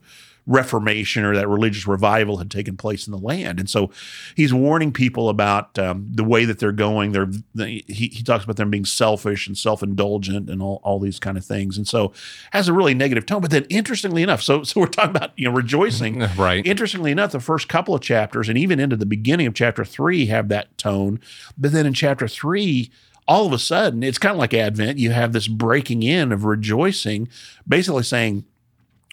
reformation 0.49 1.23
or 1.23 1.35
that 1.35 1.47
religious 1.47 1.87
revival 1.87 2.37
had 2.37 2.49
taken 2.49 2.75
place 2.75 3.05
in 3.05 3.11
the 3.11 3.19
land. 3.19 3.59
And 3.59 3.69
so 3.69 3.91
he's 4.35 4.51
warning 4.51 4.91
people 4.91 5.29
about 5.29 5.77
um, 5.77 6.09
the 6.11 6.23
way 6.23 6.43
that 6.43 6.57
they're 6.57 6.71
going. 6.71 7.11
They're, 7.11 7.29
they, 7.53 7.83
he, 7.87 8.07
he 8.07 8.23
talks 8.23 8.45
about 8.45 8.55
them 8.55 8.71
being 8.71 8.83
selfish 8.83 9.45
and 9.45 9.55
self 9.55 9.83
indulgent 9.83 10.49
and 10.49 10.61
all, 10.61 10.81
all 10.83 10.99
these 10.99 11.19
kind 11.19 11.37
of 11.37 11.45
things. 11.45 11.77
And 11.77 11.87
so 11.87 12.11
has 12.51 12.67
a 12.67 12.73
really 12.73 12.95
negative 12.95 13.27
tone. 13.27 13.41
But 13.41 13.51
then 13.51 13.65
interestingly 13.69 14.23
enough, 14.23 14.41
so, 14.41 14.63
so 14.63 14.81
we're 14.81 14.87
talking 14.87 15.15
about, 15.15 15.37
you 15.37 15.45
know, 15.45 15.53
rejoicing. 15.53 16.27
Right. 16.39 16.65
Interestingly 16.65 17.11
enough, 17.11 17.33
the 17.33 17.39
first 17.39 17.67
couple 17.67 17.93
of 17.93 18.01
chapters 18.01 18.47
and 18.47 18.57
even 18.57 18.79
into 18.79 18.95
the 18.95 19.05
beginning 19.05 19.45
of 19.45 19.53
chapter 19.53 19.83
three 19.83 20.27
have 20.27 20.47
that 20.49 20.75
tone. 20.77 21.19
But 21.57 21.73
then 21.73 21.85
in 21.85 21.93
chapter 21.93 22.27
three, 22.27 22.91
all 23.27 23.45
of 23.45 23.51
a 23.51 23.59
sudden, 23.59 24.03
it's 24.03 24.17
kind 24.17 24.33
of 24.33 24.39
like 24.39 24.53
Advent. 24.53 24.97
You 24.97 25.11
have 25.11 25.33
this 25.33 25.47
breaking 25.47 26.03
in 26.03 26.31
of 26.31 26.45
rejoicing, 26.45 27.27
basically 27.67 28.03
saying, 28.03 28.45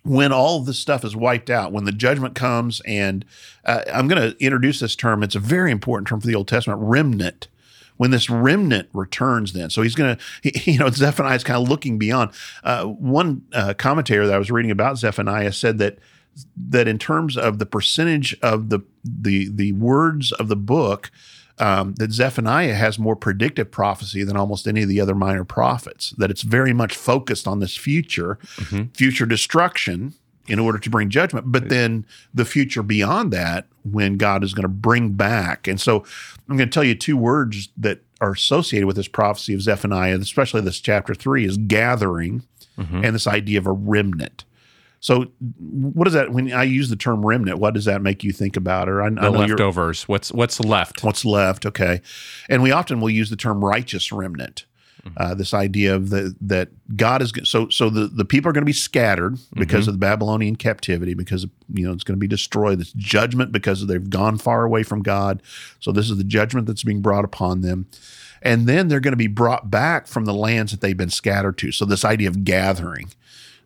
when 0.07 0.33
all 0.33 0.61
this 0.61 0.79
stuff 0.79 1.05
is 1.05 1.17
wiped 1.17 1.51
out, 1.51 1.73
when 1.73 1.85
the 1.85 1.93
judgment 1.93 2.35
comes, 2.35 2.81
and 2.87 3.25
uh, 3.65 3.83
I'm 3.93 4.07
going 4.07 4.23
to 4.23 4.39
introduce 4.45 4.79
this 4.79 4.95
term. 4.95 5.23
It's 5.23 5.35
a 5.35 5.41
very 5.41 5.73
important 5.73 6.07
term 6.07 6.21
for 6.21 6.27
the 6.27 6.35
Old 6.35 6.49
Testament 6.49 6.81
remnant. 6.81 7.49
When 7.97 8.11
this 8.11 8.29
remnant 8.29 8.91
returns, 8.93 9.55
then, 9.55 9.71
so 9.71 9.81
he's 9.81 9.95
going 9.95 10.17
to, 10.43 10.71
you 10.71 10.79
know, 10.79 10.91
Zephaniah 10.91 11.35
is 11.35 11.45
kind 11.45 11.61
of 11.61 11.69
looking 11.69 11.99
beyond. 11.99 12.31
Uh, 12.63 12.85
one 12.85 13.43
uh, 13.53 13.75
commentator 13.75 14.27
that 14.27 14.35
I 14.35 14.39
was 14.39 14.51
reading 14.51 14.71
about 14.71 14.99
Zephaniah 14.99 15.53
said 15.53 15.79
that 15.79 15.99
that 16.69 16.87
in 16.87 16.99
terms 16.99 17.39
of 17.39 17.59
the 17.59 17.65
percentage 17.65 18.39
of 18.43 18.69
the 18.69 18.81
the 19.03 19.49
the 19.51 19.73
words 19.73 20.33
of 20.33 20.49
the 20.49 20.57
book 20.57 21.11
um, 21.59 21.95
that 21.95 22.13
Zephaniah 22.13 22.75
has 22.75 22.99
more 22.99 23.17
predictive 23.17 23.71
prophecy 23.71 24.23
than 24.25 24.37
almost 24.37 24.67
any 24.67 24.83
of 24.83 24.89
the 24.89 25.01
other 25.01 25.15
minor 25.15 25.45
prophets. 25.45 26.11
That 26.19 26.31
it's 26.31 26.43
very 26.43 26.73
much 26.73 26.97
focused 26.97 27.49
on 27.49 27.61
this 27.61 27.77
future, 27.77 28.39
mm-hmm. 28.57 28.85
future 28.93 29.27
destruction, 29.27 30.15
in 30.49 30.59
order 30.59 30.79
to 30.79 30.91
bring 30.91 31.11
judgment, 31.11 31.51
but 31.51 31.69
then 31.69 32.07
the 32.33 32.45
future 32.45 32.83
beyond 32.83 33.33
that 33.33 33.67
when 33.85 34.17
God 34.17 34.45
is 34.45 34.55
going 34.55 34.63
to 34.63 34.69
bring 34.69 35.13
back. 35.13 35.67
And 35.67 35.81
so 35.81 36.05
I'm 36.49 36.57
going 36.57 36.69
to 36.69 36.73
tell 36.73 36.85
you 36.85 36.95
two 36.95 37.17
words 37.17 37.69
that 37.77 38.01
are 38.21 38.33
associated 38.33 38.87
with 38.87 38.97
this 38.97 39.09
prophecy 39.09 39.55
of 39.55 39.63
Zephaniah, 39.63 40.19
especially 40.19 40.61
this 40.61 40.81
chapter 40.81 41.15
three, 41.15 41.45
is 41.45 41.57
gathering 41.57 42.45
Mm-hmm. 42.79 43.07
and 43.07 43.15
this 43.15 43.27
idea 43.27 43.59
of 43.59 43.67
a 43.67 43.73
remnant. 43.73 44.45
So, 45.07 45.27
what 45.61 46.03
does 46.03 46.15
that? 46.15 46.33
When 46.33 46.53
I 46.53 46.65
use 46.65 46.91
the 46.91 46.97
term 46.97 47.25
remnant, 47.25 47.61
what 47.61 47.75
does 47.75 47.85
that 47.85 48.03
make 48.03 48.25
you 48.25 48.33
think 48.33 48.57
about? 48.57 48.89
Or 48.89 49.03
I, 49.03 49.07
I 49.07 49.11
The 49.11 49.21
know 49.21 49.31
leftovers. 49.31 50.09
What's 50.09 50.33
what's 50.33 50.59
left? 50.59 51.05
what's 51.05 51.25
left. 51.25 51.65
Okay, 51.65 52.01
and 52.49 52.61
we 52.61 52.73
often 52.73 52.99
will 52.99 53.11
use 53.11 53.31
the 53.31 53.37
term 53.37 53.65
righteous 53.65 54.11
remnant. 54.11 54.65
Uh, 55.17 55.33
this 55.33 55.55
idea 55.55 55.95
of 55.95 56.11
the 56.11 56.35
that 56.41 56.71
God 56.97 57.23
is 57.23 57.33
so 57.45 57.69
so 57.69 57.89
the, 57.89 58.09
the 58.09 58.25
people 58.25 58.49
are 58.49 58.53
going 58.53 58.63
to 58.63 58.67
be 58.67 58.73
scattered 58.73 59.39
because 59.55 59.87
of 59.87 59.95
the 59.95 59.99
Babylonian 59.99 60.57
captivity 60.57 61.15
because 61.15 61.47
you 61.73 61.87
know 61.87 61.93
it's 61.93 62.03
going 62.03 62.17
to 62.17 62.21
be 62.21 62.27
destroyed. 62.27 62.81
This 62.81 62.93
judgment 62.95 63.53
because 63.53 63.87
they've 63.87 64.11
gone 64.11 64.39
far 64.39 64.65
away 64.65 64.83
from 64.83 65.03
God. 65.03 65.41
So 65.79 65.93
this 65.93 66.11
is 66.11 66.17
the 66.17 66.25
judgment 66.25 66.67
that's 66.67 66.83
being 66.83 67.01
brought 67.01 67.25
upon 67.25 67.61
them, 67.61 67.87
and 68.43 68.67
then 68.67 68.89
they're 68.89 68.99
going 68.99 69.13
to 69.13 69.17
be 69.17 69.29
brought 69.29 69.71
back 69.71 70.09
from 70.09 70.25
the 70.25 70.35
lands 70.35 70.73
that 70.73 70.81
they've 70.81 70.97
been 70.97 71.11
scattered 71.11 71.59
to. 71.59 71.71
So 71.71 71.85
this 71.85 72.05
idea 72.05 72.27
of 72.27 72.43
gathering 72.43 73.13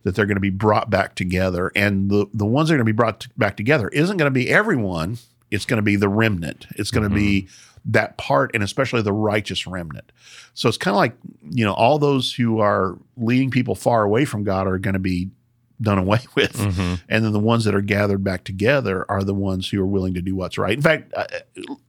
that 0.03 0.15
they're 0.15 0.25
going 0.25 0.35
to 0.35 0.41
be 0.41 0.49
brought 0.49 0.89
back 0.89 1.15
together. 1.15 1.71
And 1.75 2.09
the, 2.09 2.27
the 2.33 2.45
ones 2.45 2.69
that 2.69 2.75
are 2.75 2.77
going 2.77 2.85
to 2.85 2.93
be 2.93 2.95
brought 2.95 3.27
back 3.37 3.57
together 3.57 3.87
isn't 3.89 4.17
going 4.17 4.31
to 4.31 4.33
be 4.33 4.49
everyone. 4.49 5.17
It's 5.51 5.65
going 5.65 5.77
to 5.77 5.83
be 5.83 5.95
the 5.95 6.09
remnant. 6.09 6.67
It's 6.71 6.91
going 6.91 7.07
to 7.07 7.13
be 7.13 7.43
mm-hmm. 7.43 7.91
that 7.91 8.17
part, 8.17 8.51
and 8.53 8.63
especially 8.63 9.01
the 9.01 9.13
righteous 9.13 9.67
remnant. 9.67 10.11
So 10.53 10.69
it's 10.69 10.77
kind 10.77 10.93
of 10.93 10.97
like, 10.97 11.13
you 11.49 11.65
know, 11.65 11.73
all 11.73 11.99
those 11.99 12.33
who 12.33 12.59
are 12.59 12.97
leading 13.17 13.51
people 13.51 13.75
far 13.75 14.03
away 14.03 14.25
from 14.25 14.43
God 14.43 14.67
are 14.67 14.77
going 14.77 14.93
to 14.93 14.99
be 14.99 15.29
done 15.81 15.97
away 15.97 16.19
with. 16.35 16.53
Mm-hmm. 16.53 16.95
And 17.09 17.25
then 17.25 17.33
the 17.33 17.39
ones 17.39 17.65
that 17.65 17.75
are 17.75 17.81
gathered 17.81 18.23
back 18.23 18.43
together 18.43 19.05
are 19.09 19.23
the 19.23 19.33
ones 19.33 19.69
who 19.69 19.81
are 19.81 19.85
willing 19.85 20.13
to 20.13 20.21
do 20.21 20.35
what's 20.35 20.57
right. 20.57 20.73
In 20.73 20.81
fact, 20.81 21.13
uh, 21.15 21.25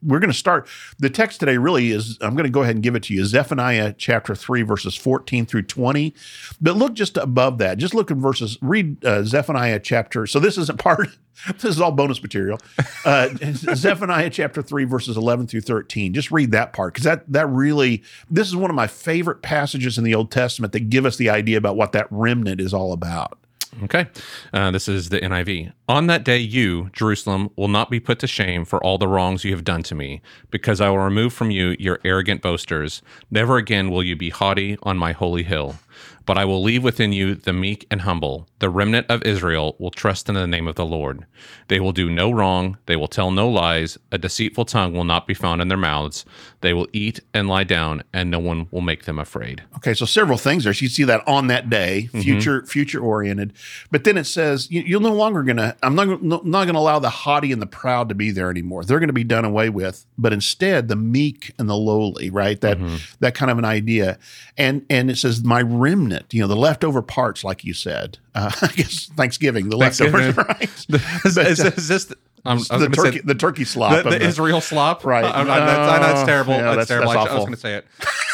we're 0.03 0.19
going 0.19 0.31
to 0.31 0.37
start. 0.37 0.69
The 0.99 1.11
text 1.11 1.41
today 1.41 1.57
really 1.59 1.91
is, 1.91 2.19
I'm 2.21 2.35
going 2.35 2.45
to 2.45 2.51
go 2.51 2.63
ahead 2.63 2.75
and 2.75 2.83
give 2.83 2.95
it 2.95 3.03
to 3.05 3.15
you 3.15 3.25
Zephaniah 3.25 3.95
chapter 3.97 4.35
3, 4.35 4.63
verses 4.63 4.97
14 4.97 5.47
through 5.47 5.63
20. 5.63 6.15
But 6.61 6.77
look 6.77 6.95
just 6.95 7.17
above 7.17 7.59
that. 7.59 7.79
Just 7.79 7.95
look 7.95 8.11
in 8.11 8.21
verses, 8.21 8.59
read 8.61 9.05
uh, 9.05 9.25
Zephaniah 9.25 9.81
chapter. 9.81 10.27
So 10.27 10.41
this 10.41 10.59
isn't 10.59 10.79
part, 10.79 11.09
this 11.49 11.65
is 11.65 11.81
all 11.81 11.93
bonus 11.93 12.23
material. 12.23 12.59
Uh, 13.05 13.29
Zephaniah 13.53 14.31
chapter 14.31 14.63
3, 14.63 14.85
verses 14.85 15.17
11 15.17 15.47
through 15.47 15.63
13. 15.63 16.15
Just 16.15 16.31
read 16.31 16.53
that 16.53 16.73
part 16.73 16.95
because 16.95 17.05
that, 17.05 17.31
that 17.33 17.49
really, 17.49 18.03
this 18.31 18.49
is 18.49 18.57
one 18.57 18.71
of 18.71 18.77
my 18.77 18.87
favorite 18.87 19.43
passages 19.43 19.99
in 19.99 20.05
the 20.05 20.15
Old 20.15 20.31
Testament 20.31 20.73
that 20.73 20.91
give 20.91 21.07
us 21.07 21.17
the 21.17 21.31
idea 21.31 21.59
about 21.59 21.77
what 21.77 21.93
that 21.93 22.07
remnant 22.11 22.61
is 22.61 22.73
all 22.75 22.93
about. 22.93 23.39
Okay. 23.85 24.09
Uh, 24.53 24.71
this 24.71 24.87
is 24.89 25.09
the 25.09 25.21
NIV. 25.21 25.73
On 25.89 26.07
that 26.07 26.25
day, 26.25 26.39
you, 26.39 26.91
Jerusalem, 26.93 27.51
will 27.57 27.69
not 27.69 27.91
be 27.91 28.01
put 28.01 28.19
to 28.21 28.27
shame 28.27 28.65
for 28.65 28.83
all 28.83 28.99
the 28.99 29.09
wrongs 29.09 29.45
you 29.45 29.53
have 29.53 29.65
done 29.65 29.83
to 29.85 29.95
me, 29.95 30.21
because 30.51 30.81
I 30.81 30.91
will 30.91 30.99
remove 30.99 31.33
from 31.33 31.51
you 31.51 31.75
your 31.79 31.99
arrogant 32.05 32.43
boasters. 32.43 33.03
Never 33.31 33.57
again 33.57 33.91
will 33.91 34.03
you 34.03 34.15
be 34.15 34.31
haughty 34.31 34.77
on 34.83 34.99
my 34.99 35.13
holy 35.13 35.43
hill. 35.43 35.77
But 36.25 36.39
I 36.39 36.45
will 36.45 36.63
leave 36.63 36.85
within 36.85 37.13
you 37.13 37.35
the 37.35 37.53
meek 37.53 37.87
and 37.91 38.03
humble. 38.03 38.47
The 38.61 38.71
remnant 38.71 39.07
of 39.09 39.23
Israel 39.25 39.75
will 39.79 39.91
trust 39.91 40.29
in 40.29 40.37
the 40.37 40.47
name 40.47 40.69
of 40.69 40.77
the 40.77 40.87
Lord. 40.87 41.27
They 41.67 41.81
will 41.81 41.93
do 41.93 42.09
no 42.09 42.31
wrong. 42.31 42.79
They 42.87 42.95
will 42.95 43.09
tell 43.09 43.33
no 43.33 43.49
lies. 43.49 43.99
A 44.13 44.19
deceitful 44.19 44.67
tongue 44.67 44.93
will 44.93 45.05
not 45.05 45.27
be 45.27 45.35
found 45.35 45.61
in 45.61 45.69
their 45.69 45.77
mouths. 45.77 46.25
They 46.61 46.75
will 46.75 46.87
eat 46.93 47.21
and 47.35 47.49
lie 47.49 47.65
down, 47.65 48.05
and 48.13 48.31
no 48.31 48.39
one 48.39 48.69
will 48.71 48.81
make 48.83 49.05
them 49.05 49.19
afraid. 49.19 49.65
Okay, 49.77 49.95
so 49.95 50.05
several 50.05 50.39
things 50.39 50.63
there. 50.65 50.73
So 50.73 50.85
you 50.85 50.89
see 50.89 51.05
that 51.05 51.27
on 51.27 51.49
that 51.49 51.69
day, 51.69 52.07
future 52.07 52.65
future 52.67 53.01
oriented. 53.01 53.53
But 53.91 54.05
then 54.05 54.17
it 54.17 54.25
says 54.25 54.71
you, 54.71 54.83
you're 54.83 55.01
no 55.01 55.13
longer 55.13 55.43
gonna. 55.43 55.77
I'm 55.83 55.95
not 55.95 56.23
no, 56.23 56.41
not 56.45 56.67
gonna 56.67 56.79
allow 56.79 56.99
the 56.99 57.11
haughty 57.11 57.53
and 57.53 57.61
the 57.61 57.67
proud 57.67 58.09
to 58.09 58.15
be 58.15 58.31
there 58.31 58.51
anymore. 58.51 58.85
They're 58.85 59.01
gonna 59.01 59.13
be 59.13 59.25
done 59.25 59.45
away 59.45 59.69
with. 59.69 60.05
But 60.19 60.33
instead, 60.33 60.89
the 60.89 60.97
meek 60.97 61.53
and 61.59 61.69
the 61.69 61.77
lowly, 61.77 62.31
right? 62.31 62.61
That 62.61 62.79
that 63.21 63.35
kind 63.35 63.51
of 63.51 63.59
an 63.59 63.65
idea. 63.65 64.19
And 64.57 64.85
and 64.91 65.11
it 65.11 65.19
says 65.19 65.43
my 65.45 65.63
remnant. 65.63 66.33
You 66.33 66.43
know, 66.43 66.49
the 66.49 66.57
leftover 66.57 67.03
parts, 67.03 67.45
like 67.45 67.65
you 67.65 67.75
said. 67.75 68.19
Uh, 68.35 68.51
I 68.63 68.69
guess 68.69 69.07
Thanksgiving, 69.17 69.69
the 69.69 69.77
leftovers, 69.77 70.37
right? 70.37 70.63
is, 70.63 71.37
is, 71.37 71.61
is 71.61 71.89
this 71.89 72.05
the, 72.07 72.17
I'm, 72.45 72.59
the 72.59 72.65
gonna 72.69 72.95
say- 72.95 73.03
turkey, 73.03 73.21
the 73.21 73.35
turkey 73.35 73.65
slop. 73.65 74.03
the, 74.05 74.11
the 74.11 74.23
Israel 74.25 74.61
slop, 74.61 75.05
Right. 75.05 75.25
I, 75.25 75.43
I, 75.43 75.45
that's, 75.45 75.93
I 75.93 75.99
know 76.01 76.13
it's 76.21 76.27
terrible. 76.27 76.55
Yeah, 76.55 76.75
that's, 76.75 76.89
that's- 76.89 76.89
terrible. 76.89 77.13
that's 77.13 77.31
I, 77.31 77.35
was 77.35 77.45
going 77.45 77.55
to 77.55 77.61
say 77.61 77.75
it. 77.75 77.87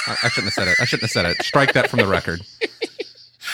I 0.07 0.29
shouldn't 0.29 0.45
have 0.45 0.53
said 0.55 0.69
it. 0.69 0.77
I 0.81 0.85
shouldn't 0.87 1.03
have 1.03 1.11
said 1.11 1.27
it. 1.27 1.43
Strike 1.45 1.73
that 1.75 1.91
from 1.91 1.99
the 1.99 2.07
record. 2.07 2.41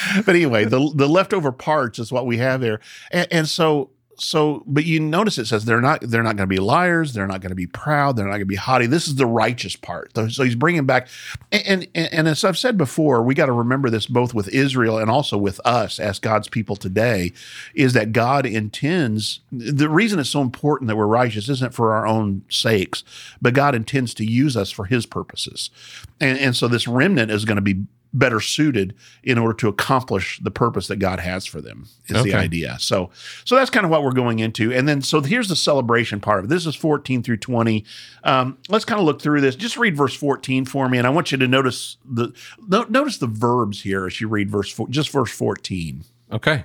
but 0.26 0.34
anyway, 0.34 0.64
the 0.64 0.90
the 0.94 1.08
leftover 1.08 1.52
parts 1.52 1.98
is 1.98 2.12
what 2.12 2.26
we 2.26 2.38
have 2.38 2.60
there, 2.60 2.80
and, 3.10 3.28
and 3.30 3.48
so 3.48 3.90
so. 4.16 4.62
But 4.66 4.84
you 4.84 5.00
notice 5.00 5.38
it 5.38 5.46
says 5.46 5.64
they're 5.64 5.80
not 5.80 6.00
they're 6.02 6.22
not 6.22 6.36
going 6.36 6.48
to 6.48 6.54
be 6.54 6.60
liars. 6.60 7.12
They're 7.12 7.26
not 7.26 7.40
going 7.40 7.50
to 7.50 7.56
be 7.56 7.66
proud. 7.66 8.16
They're 8.16 8.26
not 8.26 8.32
going 8.32 8.40
to 8.40 8.46
be 8.46 8.56
haughty. 8.56 8.86
This 8.86 9.08
is 9.08 9.16
the 9.16 9.26
righteous 9.26 9.76
part. 9.76 10.12
So 10.14 10.44
he's 10.44 10.54
bringing 10.54 10.86
back, 10.86 11.08
and 11.52 11.88
and, 11.94 12.08
and 12.12 12.28
as 12.28 12.44
I've 12.44 12.58
said 12.58 12.76
before, 12.78 13.22
we 13.22 13.34
got 13.34 13.46
to 13.46 13.52
remember 13.52 13.90
this 13.90 14.06
both 14.06 14.34
with 14.34 14.48
Israel 14.48 14.98
and 14.98 15.10
also 15.10 15.36
with 15.36 15.60
us 15.64 15.98
as 15.98 16.18
God's 16.18 16.48
people 16.48 16.76
today, 16.76 17.32
is 17.74 17.92
that 17.92 18.12
God 18.12 18.46
intends. 18.46 19.40
The 19.50 19.88
reason 19.88 20.18
it's 20.18 20.30
so 20.30 20.42
important 20.42 20.88
that 20.88 20.96
we're 20.96 21.06
righteous 21.06 21.48
isn't 21.48 21.74
for 21.74 21.94
our 21.94 22.06
own 22.06 22.44
sakes, 22.48 23.04
but 23.40 23.54
God 23.54 23.74
intends 23.74 24.14
to 24.14 24.24
use 24.24 24.56
us 24.56 24.70
for 24.70 24.86
His 24.86 25.06
purposes, 25.06 25.70
and 26.20 26.38
and 26.38 26.56
so 26.56 26.68
this 26.68 26.86
remnant 26.86 27.30
is 27.30 27.44
going 27.44 27.56
to 27.56 27.62
be 27.62 27.84
better 28.14 28.40
suited 28.40 28.94
in 29.22 29.36
order 29.36 29.52
to 29.52 29.68
accomplish 29.68 30.38
the 30.38 30.50
purpose 30.50 30.86
that 30.86 30.96
God 30.96 31.20
has 31.20 31.44
for 31.44 31.60
them 31.60 31.86
is 32.06 32.22
the 32.22 32.34
idea. 32.34 32.78
So 32.78 33.10
so 33.44 33.56
that's 33.56 33.70
kind 33.70 33.84
of 33.84 33.90
what 33.90 34.02
we're 34.02 34.12
going 34.12 34.38
into. 34.38 34.72
And 34.72 34.88
then 34.88 35.02
so 35.02 35.20
here's 35.20 35.48
the 35.48 35.56
celebration 35.56 36.20
part 36.20 36.38
of 36.38 36.44
it. 36.46 36.48
This 36.48 36.64
is 36.64 36.76
14 36.76 37.22
through 37.22 37.38
20. 37.38 37.84
Um, 38.22 38.56
let's 38.68 38.84
kind 38.84 39.00
of 39.00 39.04
look 39.04 39.20
through 39.20 39.40
this. 39.40 39.56
Just 39.56 39.76
read 39.76 39.96
verse 39.96 40.14
14 40.14 40.64
for 40.64 40.88
me 40.88 40.96
and 40.96 41.06
I 41.06 41.10
want 41.10 41.32
you 41.32 41.38
to 41.38 41.48
notice 41.48 41.98
the 42.04 42.32
no, 42.68 42.84
notice 42.84 43.18
the 43.18 43.26
verbs 43.26 43.82
here 43.82 44.06
as 44.06 44.20
you 44.20 44.28
read 44.28 44.50
verse 44.50 44.72
four, 44.72 44.88
just 44.88 45.10
verse 45.10 45.30
14. 45.30 46.04
Okay. 46.32 46.64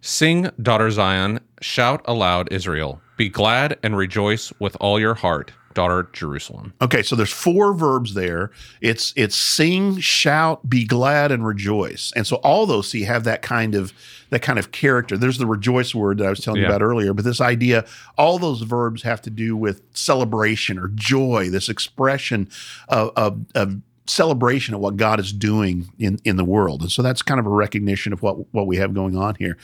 Sing, 0.00 0.50
daughter 0.60 0.90
Zion. 0.90 1.40
Shout 1.60 2.02
aloud, 2.04 2.52
Israel. 2.52 3.00
Be 3.16 3.28
glad 3.28 3.78
and 3.82 3.96
rejoice 3.96 4.52
with 4.60 4.76
all 4.80 5.00
your 5.00 5.14
heart, 5.14 5.50
daughter 5.78 6.08
Jerusalem. 6.12 6.72
Okay, 6.82 7.04
so 7.04 7.14
there's 7.14 7.32
four 7.32 7.72
verbs 7.72 8.14
there. 8.14 8.50
It's 8.80 9.12
it's 9.14 9.36
sing, 9.36 10.00
shout, 10.00 10.68
be 10.68 10.84
glad, 10.84 11.30
and 11.30 11.46
rejoice. 11.46 12.12
And 12.16 12.26
so 12.26 12.36
all 12.36 12.66
those 12.66 12.90
see 12.90 13.02
have 13.02 13.22
that 13.24 13.42
kind 13.42 13.76
of 13.76 13.92
that 14.30 14.42
kind 14.42 14.58
of 14.58 14.72
character. 14.72 15.16
There's 15.16 15.38
the 15.38 15.46
rejoice 15.46 15.94
word 15.94 16.18
that 16.18 16.26
I 16.26 16.30
was 16.30 16.40
telling 16.40 16.62
you 16.62 16.66
about 16.66 16.82
earlier, 16.82 17.14
but 17.14 17.24
this 17.24 17.40
idea, 17.40 17.84
all 18.16 18.40
those 18.40 18.62
verbs 18.62 19.02
have 19.02 19.22
to 19.22 19.30
do 19.30 19.56
with 19.56 19.80
celebration 19.94 20.78
or 20.80 20.88
joy, 20.88 21.48
this 21.48 21.68
expression 21.68 22.48
of, 22.88 23.12
of, 23.16 23.46
of 23.54 23.76
celebration 24.08 24.74
of 24.74 24.80
what 24.80 24.96
God 24.96 25.20
is 25.20 25.32
doing 25.32 25.90
in, 25.98 26.18
in 26.24 26.36
the 26.36 26.44
world. 26.44 26.82
And 26.82 26.90
so 26.90 27.02
that's 27.02 27.22
kind 27.22 27.38
of 27.38 27.46
a 27.46 27.50
recognition 27.50 28.12
of 28.12 28.22
what, 28.22 28.52
what 28.52 28.66
we 28.66 28.76
have 28.76 28.94
going 28.94 29.16
on 29.16 29.34
here. 29.36 29.56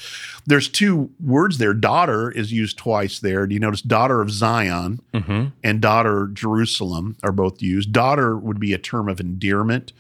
There's 0.47 0.69
two 0.69 1.11
words 1.21 1.59
there. 1.59 1.75
Daughter 1.75 2.31
is 2.31 2.53
used 2.53 2.77
twice 2.79 3.19
there. 3.19 3.47
Do 3.47 3.55
you 3.55 3.61
notice 3.61 3.83
daughter 3.83 4.21
of 4.21 4.31
Zion? 4.31 5.01
Mm-hmm. 5.15 5.47
and 5.63 5.81
daughter 5.81 6.29
Jerusalem 6.33 7.17
are 7.23 7.33
both 7.33 7.63
used. 7.63 7.93
Daughter 7.93 8.37
would 8.37 8.59
be 8.59 8.73
a 8.73 8.79
term 8.79 9.09
of 9.09 9.21
endearment. 9.21 9.93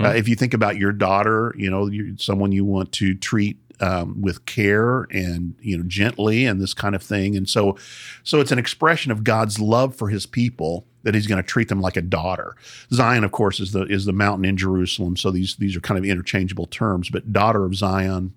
Uh, 0.00 0.08
if 0.08 0.28
you 0.28 0.34
think 0.34 0.54
about 0.54 0.76
your 0.76 0.92
daughter, 0.92 1.54
you 1.56 1.70
know, 1.70 1.90
someone 2.16 2.52
you 2.52 2.64
want 2.64 2.92
to 2.92 3.14
treat 3.14 3.58
um, 3.80 4.20
with 4.22 4.46
care 4.46 5.02
and 5.10 5.54
you 5.60 5.76
know 5.76 5.84
gently 5.86 6.46
and 6.46 6.60
this 6.60 6.72
kind 6.72 6.94
of 6.94 7.02
thing. 7.02 7.36
And 7.36 7.48
so, 7.48 7.76
so 8.22 8.40
it's 8.40 8.52
an 8.52 8.58
expression 8.58 9.12
of 9.12 9.24
God's 9.24 9.60
love 9.60 9.94
for 9.94 10.08
His 10.08 10.24
people 10.24 10.86
that 11.02 11.14
He's 11.14 11.26
going 11.26 11.42
to 11.42 11.48
treat 11.48 11.68
them 11.68 11.80
like 11.80 11.96
a 11.96 12.02
daughter. 12.02 12.56
Zion, 12.92 13.24
of 13.24 13.32
course, 13.32 13.60
is 13.60 13.72
the 13.72 13.82
is 13.84 14.04
the 14.04 14.12
mountain 14.12 14.44
in 14.44 14.56
Jerusalem. 14.56 15.16
So 15.16 15.30
these 15.30 15.56
these 15.56 15.76
are 15.76 15.80
kind 15.80 15.98
of 15.98 16.04
interchangeable 16.04 16.66
terms. 16.66 17.10
But 17.10 17.32
daughter 17.32 17.64
of 17.64 17.74
Zion, 17.74 18.34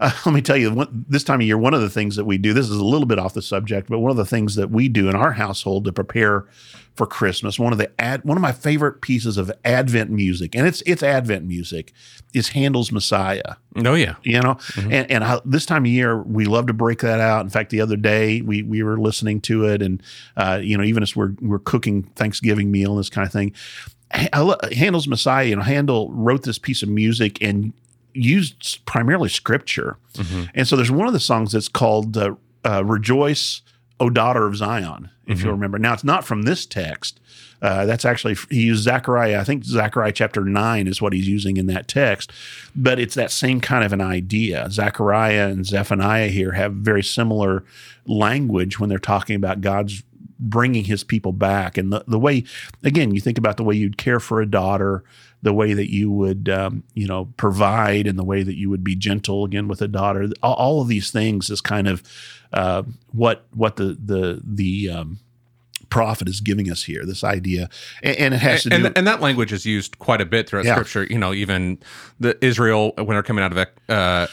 uh, 0.00 0.10
let 0.26 0.34
me 0.34 0.42
tell 0.42 0.56
you, 0.56 0.72
one, 0.72 1.04
this 1.08 1.24
time 1.24 1.40
of 1.40 1.46
year, 1.46 1.58
one 1.58 1.74
of 1.74 1.80
the 1.80 1.90
things 1.90 2.16
that 2.16 2.24
we 2.24 2.38
do, 2.38 2.52
this 2.52 2.68
is 2.68 2.76
a 2.76 2.84
little 2.84 3.06
bit 3.06 3.18
off 3.18 3.34
the 3.34 3.42
subject, 3.42 3.88
but 3.88 3.98
one 3.98 4.10
of 4.10 4.16
the 4.16 4.26
things 4.26 4.54
that 4.56 4.70
we 4.70 4.88
do 4.88 5.08
in 5.08 5.16
our 5.16 5.32
household 5.32 5.84
to 5.84 5.92
prepare 5.92 6.46
for 6.94 7.06
Christmas, 7.06 7.58
one 7.58 7.72
of 7.72 7.78
the 7.78 7.90
ad, 8.00 8.24
one 8.24 8.38
of 8.38 8.42
my 8.42 8.52
favorite 8.52 9.02
pieces 9.02 9.36
of 9.36 9.52
Advent 9.64 10.10
music, 10.10 10.54
and 10.54 10.66
it's 10.66 10.82
it's 10.86 11.02
Advent 11.02 11.44
music, 11.44 11.92
is 12.32 12.48
Handel's 12.48 12.90
Messiah. 12.90 13.56
Oh, 13.76 13.94
yeah. 13.94 14.14
You 14.22 14.40
know, 14.40 14.58
and, 14.76 15.10
and 15.10 15.22
I, 15.22 15.40
this 15.44 15.66
time 15.66 15.84
of 15.84 15.90
year, 15.90 16.22
we 16.22 16.46
love 16.46 16.66
to 16.68 16.72
break 16.72 17.00
that 17.00 17.20
out. 17.20 17.44
In 17.44 17.50
fact, 17.50 17.68
the 17.68 17.82
other 17.82 17.96
day 17.96 18.40
we 18.40 18.62
we 18.62 18.82
were 18.82 18.98
listening 18.98 19.42
to 19.42 19.66
it, 19.66 19.82
and 19.82 20.02
uh, 20.36 20.58
you 20.62 20.78
know, 20.78 20.84
even 20.84 21.02
as 21.02 21.14
we're 21.14 21.34
we're 21.40 21.58
cooking 21.58 22.04
Thanksgiving 22.16 22.70
meal 22.70 22.92
and 22.92 22.98
this 22.98 23.10
kind 23.10 23.26
of 23.26 23.32
thing, 23.32 23.52
Handel's 24.10 25.06
Messiah. 25.06 25.44
You 25.44 25.56
know, 25.56 25.62
Handel 25.62 26.10
wrote 26.12 26.44
this 26.44 26.58
piece 26.58 26.82
of 26.82 26.88
music 26.88 27.42
and 27.42 27.72
used 28.16 28.84
primarily 28.86 29.28
scripture, 29.28 29.96
and 30.54 30.66
so 30.66 30.76
there's 30.76 30.90
one 30.90 31.06
of 31.06 31.12
the 31.12 31.20
songs 31.20 31.52
that's 31.52 31.68
called 31.68 32.16
uh, 32.16 32.34
uh, 32.64 32.84
"Rejoice." 32.84 33.62
O 33.98 34.10
daughter 34.10 34.44
of 34.46 34.54
Zion, 34.54 35.08
if 35.26 35.38
Mm-hmm. 35.38 35.46
you 35.46 35.52
remember. 35.52 35.78
Now, 35.78 35.94
it's 35.94 36.04
not 36.04 36.22
from 36.26 36.42
this 36.42 36.66
text. 36.66 37.18
Uh, 37.62 37.86
that's 37.86 38.04
actually, 38.04 38.36
he 38.50 38.64
used 38.64 38.82
Zechariah. 38.82 39.40
I 39.40 39.44
think 39.44 39.64
Zechariah 39.64 40.12
chapter 40.12 40.44
9 40.44 40.86
is 40.86 41.00
what 41.00 41.14
he's 41.14 41.26
using 41.26 41.56
in 41.56 41.64
that 41.68 41.88
text. 41.88 42.30
But 42.76 42.98
it's 42.98 43.14
that 43.14 43.30
same 43.30 43.58
kind 43.62 43.84
of 43.84 43.94
an 43.94 44.02
idea. 44.02 44.68
Zechariah 44.70 45.48
and 45.48 45.64
Zephaniah 45.64 46.28
here 46.28 46.52
have 46.52 46.74
very 46.74 47.02
similar 47.02 47.64
language 48.06 48.78
when 48.78 48.90
they're 48.90 48.98
talking 48.98 49.36
about 49.36 49.60
God's 49.62 50.02
bringing 50.38 50.84
his 50.84 51.04
people 51.04 51.32
back. 51.32 51.78
And 51.78 51.92
the, 51.92 52.04
the 52.06 52.18
way, 52.18 52.44
again, 52.82 53.14
you 53.14 53.20
think 53.20 53.38
about 53.38 53.56
the 53.56 53.64
way 53.64 53.74
you'd 53.74 53.96
care 53.98 54.20
for 54.20 54.40
a 54.40 54.46
daughter, 54.46 55.04
the 55.42 55.52
way 55.52 55.72
that 55.74 55.92
you 55.92 56.10
would, 56.10 56.48
um, 56.48 56.82
you 56.94 57.06
know, 57.06 57.26
provide, 57.36 58.06
and 58.06 58.18
the 58.18 58.24
way 58.24 58.42
that 58.42 58.56
you 58.56 58.68
would 58.70 58.82
be 58.84 58.94
gentle 58.96 59.44
again 59.44 59.68
with 59.68 59.80
a 59.82 59.88
daughter. 59.88 60.28
All, 60.42 60.54
all 60.54 60.80
of 60.82 60.88
these 60.88 61.10
things 61.10 61.50
is 61.50 61.60
kind 61.60 61.88
of 61.88 62.02
uh, 62.52 62.82
what 63.12 63.46
what 63.54 63.76
the 63.76 63.96
the 64.02 64.40
the 64.44 64.90
um, 64.90 65.18
prophet 65.90 66.28
is 66.28 66.40
giving 66.40 66.70
us 66.70 66.84
here. 66.84 67.04
This 67.06 67.22
idea, 67.22 67.68
and, 68.02 68.16
and 68.16 68.34
it 68.34 68.38
has 68.38 68.64
to 68.64 68.70
do. 68.70 68.76
and, 68.76 68.98
and 68.98 69.06
that 69.06 69.20
language 69.20 69.52
is 69.52 69.64
used 69.64 69.98
quite 69.98 70.20
a 70.20 70.26
bit 70.26 70.48
throughout 70.48 70.64
Yeah. 70.64 70.74
scripture 70.74 71.04
you 71.04 71.18
know 71.18 71.32
even 71.32 71.78
the 72.18 72.36
israel 72.44 72.92
when 72.96 73.08
they're 73.08 73.22
coming 73.22 73.44
out 73.44 73.52
of 73.56 73.66
uh, 73.88 74.26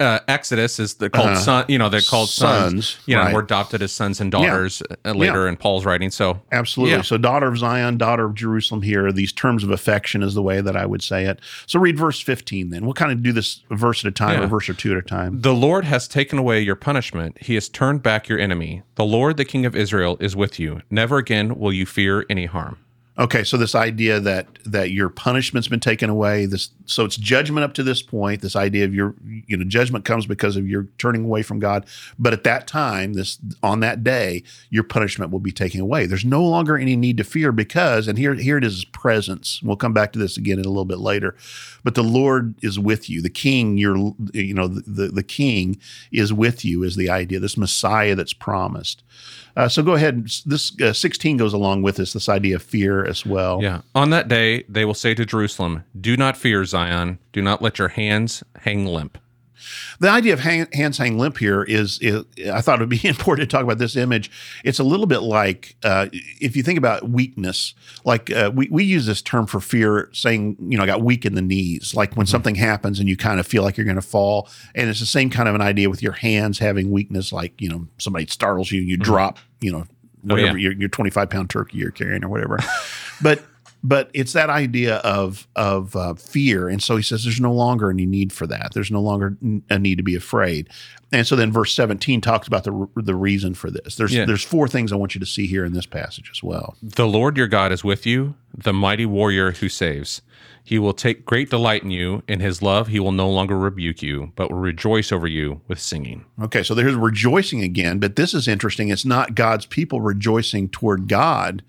uh, 0.00 0.18
exodus 0.28 0.78
is 0.78 0.94
the 0.94 1.10
called 1.10 1.28
Uh-huh. 1.28 1.40
son 1.40 1.64
you 1.68 1.78
know 1.78 1.88
they're 1.88 2.00
called 2.00 2.28
sons, 2.30 2.88
Sons, 2.90 2.98
you 3.06 3.14
know 3.16 3.22
right. 3.22 3.34
we're 3.34 3.42
adopted 3.42 3.82
as 3.82 3.92
sons 3.92 4.20
and 4.20 4.30
daughters 4.32 4.82
uh, 5.04 5.12
later 5.12 5.46
in 5.48 5.56
paul's 5.56 5.84
writing 5.84 6.10
so 6.10 6.40
Absolutely. 6.52 6.94
Yeah. 6.96 7.02
So, 7.02 7.16
daughter 7.18 7.48
of 7.48 7.58
Zion, 7.58 7.98
daughter 7.98 8.24
of 8.26 8.34
Jerusalem 8.34 8.82
here, 8.82 9.10
these 9.12 9.32
terms 9.32 9.64
of 9.64 9.70
affection 9.70 10.22
is 10.22 10.34
the 10.34 10.42
way 10.42 10.60
that 10.60 10.76
I 10.76 10.86
would 10.86 11.02
say 11.02 11.24
it. 11.26 11.40
So, 11.66 11.78
read 11.80 11.98
verse 11.98 12.20
15 12.20 12.70
then. 12.70 12.84
We'll 12.84 12.94
kind 12.94 13.10
of 13.12 13.22
do 13.22 13.32
this 13.32 13.62
verse 13.70 14.04
at 14.04 14.08
a 14.08 14.12
time 14.12 14.38
Yeah. 14.38 14.44
or 14.44 14.48
verse 14.48 14.68
or 14.68 14.74
two 14.74 14.92
at 14.92 14.98
a 14.98 15.02
time. 15.02 15.40
The 15.40 15.54
Lord 15.54 15.84
has 15.84 16.06
taken 16.06 16.38
away 16.38 16.60
your 16.60 16.76
punishment. 16.76 17.38
He 17.40 17.54
has 17.54 17.68
turned 17.68 18.02
back 18.02 18.28
your 18.28 18.38
enemy. 18.38 18.82
The 18.94 19.04
Lord, 19.04 19.36
the 19.36 19.44
King 19.44 19.66
of 19.66 19.74
Israel, 19.74 20.16
is 20.20 20.36
with 20.36 20.58
you. 20.60 20.80
Never 20.90 21.18
again 21.18 21.56
will 21.58 21.72
you 21.72 21.86
fear 21.86 22.24
any 22.30 22.46
harm. 22.46 22.78
Okay, 23.16 23.44
so 23.44 23.56
this 23.56 23.76
idea 23.76 24.18
that 24.18 24.48
that 24.66 24.90
your 24.90 25.08
punishment's 25.08 25.68
been 25.68 25.78
taken 25.78 26.10
away, 26.10 26.46
this 26.46 26.70
so 26.84 27.04
it's 27.04 27.16
judgment 27.16 27.62
up 27.62 27.72
to 27.74 27.84
this 27.84 28.02
point. 28.02 28.40
This 28.40 28.56
idea 28.56 28.84
of 28.84 28.92
your 28.92 29.14
you 29.46 29.56
know 29.56 29.64
judgment 29.64 30.04
comes 30.04 30.26
because 30.26 30.56
of 30.56 30.68
your 30.68 30.88
turning 30.98 31.24
away 31.24 31.42
from 31.42 31.60
God, 31.60 31.86
but 32.18 32.32
at 32.32 32.42
that 32.42 32.66
time, 32.66 33.12
this 33.12 33.38
on 33.62 33.78
that 33.80 34.02
day, 34.02 34.42
your 34.68 34.82
punishment 34.82 35.30
will 35.30 35.38
be 35.38 35.52
taken 35.52 35.80
away. 35.80 36.06
There's 36.06 36.24
no 36.24 36.42
longer 36.42 36.76
any 36.76 36.96
need 36.96 37.16
to 37.18 37.24
fear 37.24 37.52
because, 37.52 38.08
and 38.08 38.18
here 38.18 38.34
here 38.34 38.58
it 38.58 38.64
is, 38.64 38.84
presence. 38.86 39.62
We'll 39.62 39.76
come 39.76 39.92
back 39.92 40.12
to 40.14 40.18
this 40.18 40.36
again 40.36 40.58
in 40.58 40.64
a 40.64 40.68
little 40.68 40.84
bit 40.84 40.98
later, 40.98 41.36
but 41.84 41.94
the 41.94 42.02
Lord 42.02 42.56
is 42.62 42.80
with 42.80 43.08
you. 43.08 43.22
The 43.22 43.30
King, 43.30 43.78
your 43.78 43.96
you 44.32 44.54
know 44.54 44.66
the 44.66 44.82
the, 44.88 45.08
the 45.08 45.22
King 45.22 45.78
is 46.10 46.32
with 46.32 46.64
you 46.64 46.82
is 46.82 46.96
the 46.96 47.10
idea. 47.10 47.38
This 47.38 47.56
Messiah 47.56 48.16
that's 48.16 48.32
promised. 48.32 49.04
Uh, 49.56 49.68
so 49.68 49.82
go 49.82 49.92
ahead. 49.92 50.24
This 50.44 50.72
uh, 50.80 50.92
16 50.92 51.36
goes 51.36 51.52
along 51.52 51.82
with 51.82 51.96
this. 51.96 52.12
This 52.12 52.28
idea 52.28 52.56
of 52.56 52.62
fear 52.62 53.03
as 53.06 53.24
well. 53.24 53.62
Yeah. 53.62 53.82
On 53.94 54.10
that 54.10 54.28
day, 54.28 54.64
they 54.68 54.84
will 54.84 54.94
say 54.94 55.14
to 55.14 55.24
Jerusalem, 55.24 55.84
Do 55.98 56.16
not 56.16 56.36
fear, 56.36 56.64
Zion. 56.64 57.18
Do 57.32 57.42
not 57.42 57.62
let 57.62 57.78
your 57.78 57.88
hands 57.88 58.42
hang 58.60 58.86
limp. 58.86 59.18
The 60.00 60.08
idea 60.08 60.32
of 60.32 60.40
hang, 60.40 60.66
hands 60.72 60.98
hang 60.98 61.18
limp 61.18 61.38
here 61.38 61.62
is, 61.62 61.98
is, 62.00 62.24
I 62.52 62.60
thought 62.60 62.80
it 62.80 62.82
would 62.82 62.88
be 62.88 63.00
important 63.08 63.48
to 63.48 63.56
talk 63.56 63.64
about 63.64 63.78
this 63.78 63.96
image. 63.96 64.30
It's 64.64 64.78
a 64.78 64.84
little 64.84 65.06
bit 65.06 65.20
like 65.20 65.76
uh, 65.84 66.08
if 66.12 66.56
you 66.56 66.62
think 66.62 66.78
about 66.78 67.08
weakness, 67.08 67.74
like 68.04 68.30
uh, 68.30 68.50
we, 68.54 68.68
we 68.70 68.84
use 68.84 69.06
this 69.06 69.22
term 69.22 69.46
for 69.46 69.60
fear, 69.60 70.10
saying, 70.12 70.56
you 70.60 70.76
know, 70.76 70.84
I 70.84 70.86
got 70.86 71.02
weak 71.02 71.24
in 71.24 71.34
the 71.34 71.42
knees, 71.42 71.94
like 71.94 72.16
when 72.16 72.26
something 72.26 72.54
happens 72.54 72.98
and 72.98 73.08
you 73.08 73.16
kind 73.16 73.40
of 73.40 73.46
feel 73.46 73.62
like 73.62 73.76
you're 73.76 73.84
going 73.84 73.96
to 73.96 74.02
fall. 74.02 74.48
And 74.74 74.88
it's 74.88 75.00
the 75.00 75.06
same 75.06 75.30
kind 75.30 75.48
of 75.48 75.54
an 75.54 75.60
idea 75.60 75.90
with 75.90 76.02
your 76.02 76.12
hands 76.12 76.58
having 76.58 76.90
weakness, 76.90 77.32
like, 77.32 77.60
you 77.60 77.68
know, 77.68 77.86
somebody 77.98 78.26
startles 78.26 78.70
you, 78.72 78.80
you 78.80 78.96
drop, 78.96 79.38
you 79.60 79.72
know, 79.72 79.86
Oh, 80.28 80.34
whatever 80.34 80.58
yeah. 80.58 80.70
your, 80.70 80.72
your 80.72 80.88
25 80.88 81.30
pound 81.30 81.50
turkey 81.50 81.78
you're 81.78 81.90
carrying 81.90 82.24
or 82.24 82.28
whatever. 82.28 82.58
but 83.22 83.42
but 83.86 84.10
it's 84.14 84.32
that 84.32 84.48
idea 84.50 84.96
of 84.96 85.46
of 85.54 85.94
uh, 85.94 86.14
fear, 86.14 86.68
and 86.68 86.82
so 86.82 86.96
he 86.96 87.02
says 87.02 87.22
there's 87.24 87.38
no 87.40 87.52
longer 87.52 87.90
any 87.90 88.06
need 88.06 88.32
for 88.32 88.46
that. 88.46 88.72
There's 88.74 88.90
no 88.90 89.00
longer 89.02 89.36
n- 89.42 89.62
a 89.70 89.78
need 89.78 89.98
to 89.98 90.02
be 90.02 90.16
afraid. 90.16 90.68
And 91.12 91.24
so 91.24 91.36
then 91.36 91.52
verse 91.52 91.72
17 91.76 92.20
talks 92.20 92.48
about 92.48 92.64
the 92.64 92.88
the 92.96 93.14
reason 93.14 93.54
for 93.54 93.70
this. 93.70 93.94
There's 93.96 94.12
Yeah. 94.12 94.24
there's 94.24 94.42
four 94.42 94.66
things 94.66 94.90
I 94.90 94.96
want 94.96 95.14
you 95.14 95.20
to 95.20 95.26
see 95.26 95.46
here 95.46 95.64
in 95.64 95.74
this 95.74 95.86
passage 95.86 96.30
as 96.32 96.42
well. 96.42 96.76
The 96.82 97.06
Lord 97.06 97.36
your 97.36 97.46
God 97.46 97.70
is 97.70 97.84
with 97.84 98.04
you, 98.06 98.34
the 98.56 98.72
mighty 98.72 99.06
warrior 99.06 99.52
who 99.52 99.68
saves. 99.68 100.22
He 100.66 100.78
will 100.78 100.94
take 100.94 101.26
great 101.26 101.50
delight 101.50 101.82
in 101.82 101.90
you. 101.90 102.22
In 102.26 102.40
his 102.40 102.62
love, 102.62 102.88
he 102.88 102.98
will 102.98 103.12
no 103.12 103.28
longer 103.28 103.58
rebuke 103.58 104.00
you, 104.02 104.32
but 104.34 104.50
will 104.50 104.58
rejoice 104.60 105.12
over 105.12 105.26
you 105.26 105.60
with 105.68 105.78
singing. 105.78 106.24
Okay, 106.42 106.62
so 106.62 106.74
there's 106.74 106.94
rejoicing 106.94 107.62
again, 107.62 107.98
but 107.98 108.16
this 108.16 108.32
is 108.32 108.48
interesting. 108.48 108.88
It's 108.88 109.04
not 109.04 109.34
God's 109.34 109.66
people 109.66 110.00
rejoicing 110.00 110.70
toward 110.70 111.06
God, 111.06 111.62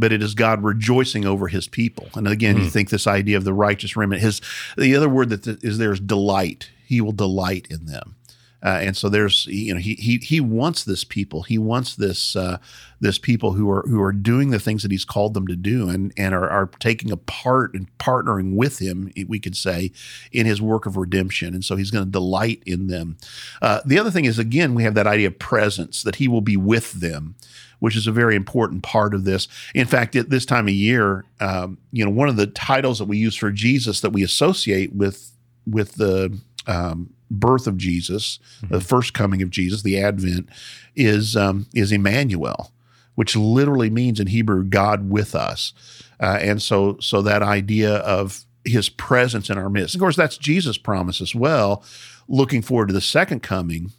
but 0.00 0.12
it 0.12 0.22
is 0.22 0.34
God 0.34 0.64
rejoicing 0.64 1.26
over 1.26 1.48
his 1.48 1.68
people. 1.68 2.08
And 2.14 2.26
again, 2.26 2.56
you 2.56 2.70
think 2.70 2.88
this 2.88 3.06
idea 3.06 3.36
of 3.36 3.44
the 3.44 3.54
righteous 3.54 3.96
remnant, 3.96 4.22
his 4.22 4.40
the 4.76 4.96
other 4.96 5.08
word 5.08 5.28
that 5.28 5.46
is 5.62 5.78
there 5.78 5.92
is 5.92 6.00
delight. 6.00 6.70
He 6.84 7.00
will 7.00 7.12
delight 7.12 7.68
in 7.70 7.86
them. 7.86 8.16
Uh, 8.62 8.78
and 8.82 8.96
so 8.96 9.08
there's 9.08 9.46
you 9.46 9.72
know 9.72 9.80
he 9.80 9.94
he 9.94 10.18
he 10.18 10.40
wants 10.40 10.84
this 10.84 11.02
people. 11.02 11.42
He 11.42 11.56
wants 11.56 11.96
this 11.96 12.36
uh, 12.36 12.58
this 13.00 13.18
people 13.18 13.52
who 13.52 13.70
are 13.70 13.82
who 13.88 14.02
are 14.02 14.12
doing 14.12 14.50
the 14.50 14.58
things 14.58 14.82
that 14.82 14.90
he's 14.90 15.04
called 15.04 15.32
them 15.32 15.46
to 15.46 15.56
do 15.56 15.88
and 15.88 16.12
and 16.16 16.34
are, 16.34 16.48
are 16.48 16.66
taking 16.78 17.10
a 17.10 17.16
part 17.16 17.74
and 17.74 17.86
partnering 17.98 18.54
with 18.56 18.78
him. 18.78 19.10
We 19.26 19.38
could 19.38 19.56
say 19.56 19.92
in 20.30 20.44
his 20.46 20.60
work 20.60 20.84
of 20.84 20.96
redemption. 20.96 21.54
And 21.54 21.64
so 21.64 21.76
he's 21.76 21.90
going 21.90 22.04
to 22.04 22.10
delight 22.10 22.62
in 22.66 22.88
them. 22.88 23.16
Uh, 23.62 23.80
the 23.86 23.98
other 23.98 24.10
thing 24.10 24.26
is 24.26 24.38
again 24.38 24.74
we 24.74 24.82
have 24.82 24.94
that 24.94 25.06
idea 25.06 25.28
of 25.28 25.38
presence 25.38 26.02
that 26.02 26.16
he 26.16 26.28
will 26.28 26.42
be 26.42 26.56
with 26.56 26.92
them. 26.92 27.36
Which 27.80 27.96
is 27.96 28.06
a 28.06 28.12
very 28.12 28.36
important 28.36 28.82
part 28.82 29.14
of 29.14 29.24
this. 29.24 29.48
In 29.74 29.86
fact, 29.86 30.14
at 30.14 30.30
this 30.30 30.46
time 30.46 30.68
of 30.68 30.74
year, 30.74 31.24
um, 31.40 31.78
you 31.92 32.04
know, 32.04 32.10
one 32.10 32.28
of 32.28 32.36
the 32.36 32.46
titles 32.46 32.98
that 32.98 33.06
we 33.06 33.18
use 33.18 33.34
for 33.34 33.50
Jesus 33.50 34.00
that 34.00 34.10
we 34.10 34.22
associate 34.22 34.94
with 34.94 35.32
with 35.66 35.94
the 35.94 36.38
um, 36.66 37.12
birth 37.30 37.66
of 37.66 37.76
Jesus, 37.76 38.38
the 38.68 38.80
first 38.80 39.14
coming 39.14 39.40
of 39.42 39.50
Jesus, 39.50 39.82
the 39.82 40.00
Advent, 40.00 40.48
is 40.96 41.36
um, 41.36 41.66
is 41.74 41.92
Emmanuel, 41.92 42.72
which 43.14 43.36
literally 43.36 43.90
means 43.90 44.20
in 44.20 44.26
Hebrew 44.26 44.64
"God 44.64 45.08
with 45.08 45.34
us," 45.34 45.72
uh, 46.20 46.38
and 46.40 46.60
so 46.60 46.98
so 47.00 47.22
that 47.22 47.42
idea 47.42 47.96
of 47.96 48.44
His 48.64 48.88
presence 48.88 49.48
in 49.48 49.58
our 49.58 49.70
midst. 49.70 49.94
Of 49.94 50.00
course, 50.00 50.16
that's 50.16 50.36
Jesus' 50.36 50.78
promise 50.78 51.20
as 51.20 51.34
well. 51.34 51.84
Looking 52.28 52.62
forward 52.62 52.88
to 52.88 52.94
the 52.94 53.00
second 53.00 53.42
coming. 53.42 53.92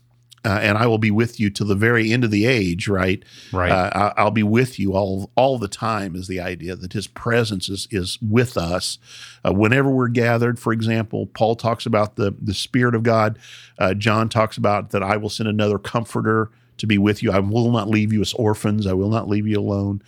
Uh, 0.43 0.59
and 0.61 0.75
I 0.77 0.87
will 0.87 0.97
be 0.97 1.11
with 1.11 1.39
you 1.39 1.51
till 1.51 1.67
the 1.67 1.75
very 1.75 2.11
end 2.11 2.23
of 2.23 2.31
the 2.31 2.45
age, 2.47 2.87
right? 2.87 3.23
Right. 3.53 3.71
Uh, 3.71 4.11
I- 4.17 4.21
I'll 4.21 4.31
be 4.31 4.41
with 4.43 4.79
you 4.79 4.93
all 4.93 5.29
all 5.35 5.59
the 5.59 5.67
time. 5.67 6.15
Is 6.15 6.27
the 6.27 6.39
idea 6.39 6.75
that 6.75 6.93
His 6.93 7.05
presence 7.05 7.69
is 7.69 7.87
is 7.91 8.17
with 8.21 8.57
us 8.57 8.97
uh, 9.45 9.53
whenever 9.53 9.89
we're 9.89 10.07
gathered. 10.07 10.57
For 10.57 10.73
example, 10.73 11.27
Paul 11.27 11.55
talks 11.55 11.85
about 11.85 12.15
the 12.15 12.33
the 12.41 12.55
Spirit 12.55 12.95
of 12.95 13.03
God. 13.03 13.37
Uh, 13.77 13.93
John 13.93 14.29
talks 14.29 14.57
about 14.57 14.89
that 14.91 15.03
I 15.03 15.15
will 15.17 15.29
send 15.29 15.47
another 15.47 15.77
Comforter 15.77 16.49
to 16.77 16.87
be 16.87 16.97
with 16.97 17.21
you. 17.21 17.31
I 17.31 17.39
will 17.39 17.69
not 17.71 17.87
leave 17.89 18.11
you 18.11 18.21
as 18.21 18.33
orphans. 18.33 18.87
I 18.87 18.93
will 18.93 19.09
not 19.11 19.29
leave 19.29 19.45
you 19.45 19.59
alone. 19.59 20.01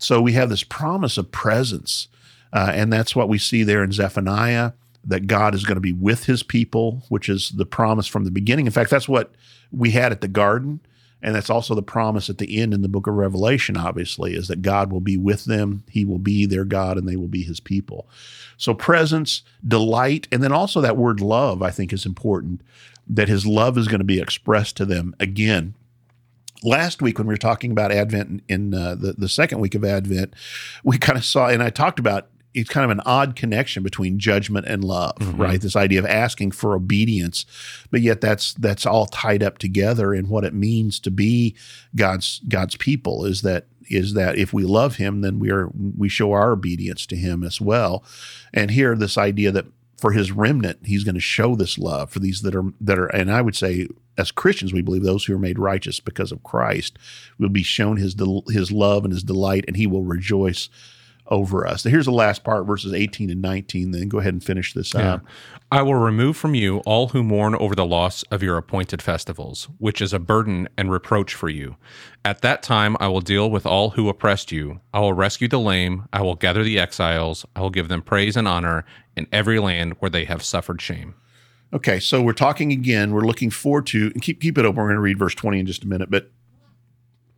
So 0.00 0.20
we 0.20 0.32
have 0.32 0.48
this 0.50 0.64
promise 0.64 1.16
of 1.16 1.30
presence, 1.30 2.08
uh, 2.52 2.72
and 2.74 2.92
that's 2.92 3.14
what 3.14 3.28
we 3.28 3.38
see 3.38 3.62
there 3.62 3.84
in 3.84 3.92
Zephaniah. 3.92 4.72
That 5.06 5.26
God 5.26 5.54
is 5.54 5.64
going 5.64 5.76
to 5.76 5.80
be 5.80 5.92
with 5.92 6.24
His 6.24 6.42
people, 6.42 7.04
which 7.08 7.28
is 7.28 7.50
the 7.50 7.66
promise 7.66 8.06
from 8.06 8.24
the 8.24 8.30
beginning. 8.30 8.66
In 8.66 8.72
fact, 8.72 8.90
that's 8.90 9.08
what 9.08 9.34
we 9.70 9.92
had 9.92 10.12
at 10.12 10.20
the 10.20 10.28
garden. 10.28 10.80
And 11.22 11.34
that's 11.34 11.50
also 11.50 11.74
the 11.74 11.82
promise 11.82 12.28
at 12.28 12.38
the 12.38 12.60
end 12.60 12.74
in 12.74 12.82
the 12.82 12.88
book 12.88 13.06
of 13.06 13.14
Revelation, 13.14 13.76
obviously, 13.76 14.34
is 14.34 14.48
that 14.48 14.62
God 14.62 14.92
will 14.92 15.00
be 15.00 15.16
with 15.16 15.46
them. 15.46 15.82
He 15.90 16.04
will 16.04 16.18
be 16.18 16.46
their 16.46 16.64
God 16.64 16.98
and 16.98 17.08
they 17.08 17.16
will 17.16 17.26
be 17.26 17.42
his 17.42 17.58
people. 17.58 18.08
So, 18.56 18.74
presence, 18.74 19.42
delight, 19.66 20.28
and 20.30 20.42
then 20.42 20.52
also 20.52 20.80
that 20.80 20.96
word 20.96 21.20
love, 21.20 21.62
I 21.62 21.70
think, 21.70 21.92
is 21.92 22.06
important, 22.06 22.60
that 23.08 23.28
his 23.28 23.46
love 23.46 23.78
is 23.78 23.88
going 23.88 24.00
to 24.00 24.04
be 24.04 24.20
expressed 24.20 24.76
to 24.76 24.84
them 24.84 25.14
again. 25.18 25.74
Last 26.62 27.00
week, 27.00 27.18
when 27.18 27.26
we 27.26 27.34
were 27.34 27.38
talking 27.38 27.70
about 27.70 27.92
Advent 27.92 28.42
in 28.48 28.74
uh, 28.74 28.94
the, 28.94 29.12
the 29.14 29.28
second 29.28 29.60
week 29.60 29.74
of 29.74 29.84
Advent, 29.84 30.34
we 30.84 30.98
kind 30.98 31.18
of 31.18 31.24
saw, 31.24 31.48
and 31.48 31.62
I 31.62 31.70
talked 31.70 31.98
about 31.98 32.28
it's 32.56 32.70
kind 32.70 32.84
of 32.84 32.90
an 32.90 33.02
odd 33.04 33.36
connection 33.36 33.82
between 33.82 34.18
judgment 34.18 34.64
and 34.66 34.82
love, 34.82 35.16
mm-hmm. 35.16 35.40
right? 35.40 35.60
This 35.60 35.76
idea 35.76 35.98
of 35.98 36.06
asking 36.06 36.52
for 36.52 36.74
obedience, 36.74 37.44
but 37.90 38.00
yet 38.00 38.22
that's 38.22 38.54
that's 38.54 38.86
all 38.86 39.06
tied 39.06 39.42
up 39.42 39.58
together 39.58 40.14
in 40.14 40.30
what 40.30 40.42
it 40.42 40.54
means 40.54 40.98
to 41.00 41.10
be 41.10 41.54
God's 41.94 42.40
God's 42.48 42.74
people. 42.74 43.26
Is 43.26 43.42
that 43.42 43.66
is 43.88 44.14
that 44.14 44.38
if 44.38 44.54
we 44.54 44.64
love 44.64 44.96
Him, 44.96 45.20
then 45.20 45.38
we 45.38 45.50
are 45.50 45.70
we 45.74 46.08
show 46.08 46.32
our 46.32 46.52
obedience 46.52 47.04
to 47.06 47.16
Him 47.16 47.44
as 47.44 47.60
well. 47.60 48.02
And 48.54 48.70
here, 48.70 48.96
this 48.96 49.18
idea 49.18 49.52
that 49.52 49.66
for 49.98 50.12
His 50.12 50.32
remnant, 50.32 50.78
He's 50.86 51.04
going 51.04 51.14
to 51.14 51.20
show 51.20 51.56
this 51.56 51.76
love 51.76 52.10
for 52.10 52.20
these 52.20 52.40
that 52.40 52.56
are 52.56 52.72
that 52.80 52.98
are, 52.98 53.06
and 53.06 53.30
I 53.30 53.42
would 53.42 53.54
say. 53.54 53.86
As 54.18 54.30
Christians, 54.30 54.72
we 54.72 54.80
believe 54.80 55.02
those 55.02 55.26
who 55.26 55.34
are 55.34 55.38
made 55.38 55.58
righteous 55.58 56.00
because 56.00 56.32
of 56.32 56.42
Christ 56.42 56.98
will 57.38 57.50
be 57.50 57.62
shown 57.62 57.98
his 57.98 58.14
del- 58.14 58.44
his 58.48 58.72
love 58.72 59.04
and 59.04 59.12
his 59.12 59.22
delight, 59.22 59.66
and 59.68 59.76
he 59.76 59.86
will 59.86 60.04
rejoice 60.04 60.70
over 61.28 61.66
us. 61.66 61.84
Here's 61.84 62.06
the 62.06 62.12
last 62.12 62.44
part, 62.44 62.66
verses 62.66 62.92
18 62.92 63.30
and 63.30 63.42
19. 63.42 63.90
Then 63.90 64.08
go 64.08 64.18
ahead 64.18 64.32
and 64.32 64.42
finish 64.42 64.72
this 64.72 64.94
out. 64.94 65.22
I 65.70 65.82
will 65.82 65.94
remove 65.94 66.36
from 66.36 66.54
you 66.54 66.78
all 66.80 67.08
who 67.08 67.22
mourn 67.22 67.54
over 67.56 67.74
the 67.74 67.84
loss 67.84 68.22
of 68.24 68.42
your 68.42 68.56
appointed 68.56 69.02
festivals, 69.02 69.68
which 69.78 70.00
is 70.00 70.12
a 70.12 70.18
burden 70.18 70.68
and 70.78 70.90
reproach 70.90 71.34
for 71.34 71.48
you. 71.48 71.76
At 72.24 72.42
that 72.42 72.62
time, 72.62 72.96
I 73.00 73.08
will 73.08 73.20
deal 73.20 73.50
with 73.50 73.66
all 73.66 73.90
who 73.90 74.08
oppressed 74.08 74.52
you. 74.52 74.80
I 74.94 75.00
will 75.00 75.12
rescue 75.12 75.48
the 75.48 75.58
lame. 75.58 76.08
I 76.12 76.22
will 76.22 76.36
gather 76.36 76.62
the 76.62 76.78
exiles. 76.78 77.44
I 77.54 77.60
will 77.60 77.70
give 77.70 77.88
them 77.88 78.02
praise 78.02 78.36
and 78.36 78.46
honor 78.46 78.84
in 79.16 79.26
every 79.32 79.58
land 79.58 79.94
where 79.98 80.10
they 80.10 80.24
have 80.24 80.42
suffered 80.42 80.80
shame. 80.80 81.14
Okay, 81.72 81.98
so 81.98 82.22
we're 82.22 82.32
talking 82.32 82.70
again. 82.70 83.12
We're 83.12 83.26
looking 83.26 83.50
forward 83.50 83.86
to, 83.88 84.10
and 84.14 84.22
keep, 84.22 84.40
keep 84.40 84.56
it 84.56 84.64
open. 84.64 84.76
We're 84.76 84.84
going 84.84 84.96
to 84.96 85.00
read 85.00 85.18
verse 85.18 85.34
20 85.34 85.60
in 85.60 85.66
just 85.66 85.82
a 85.82 85.88
minute, 85.88 86.10
but 86.10 86.30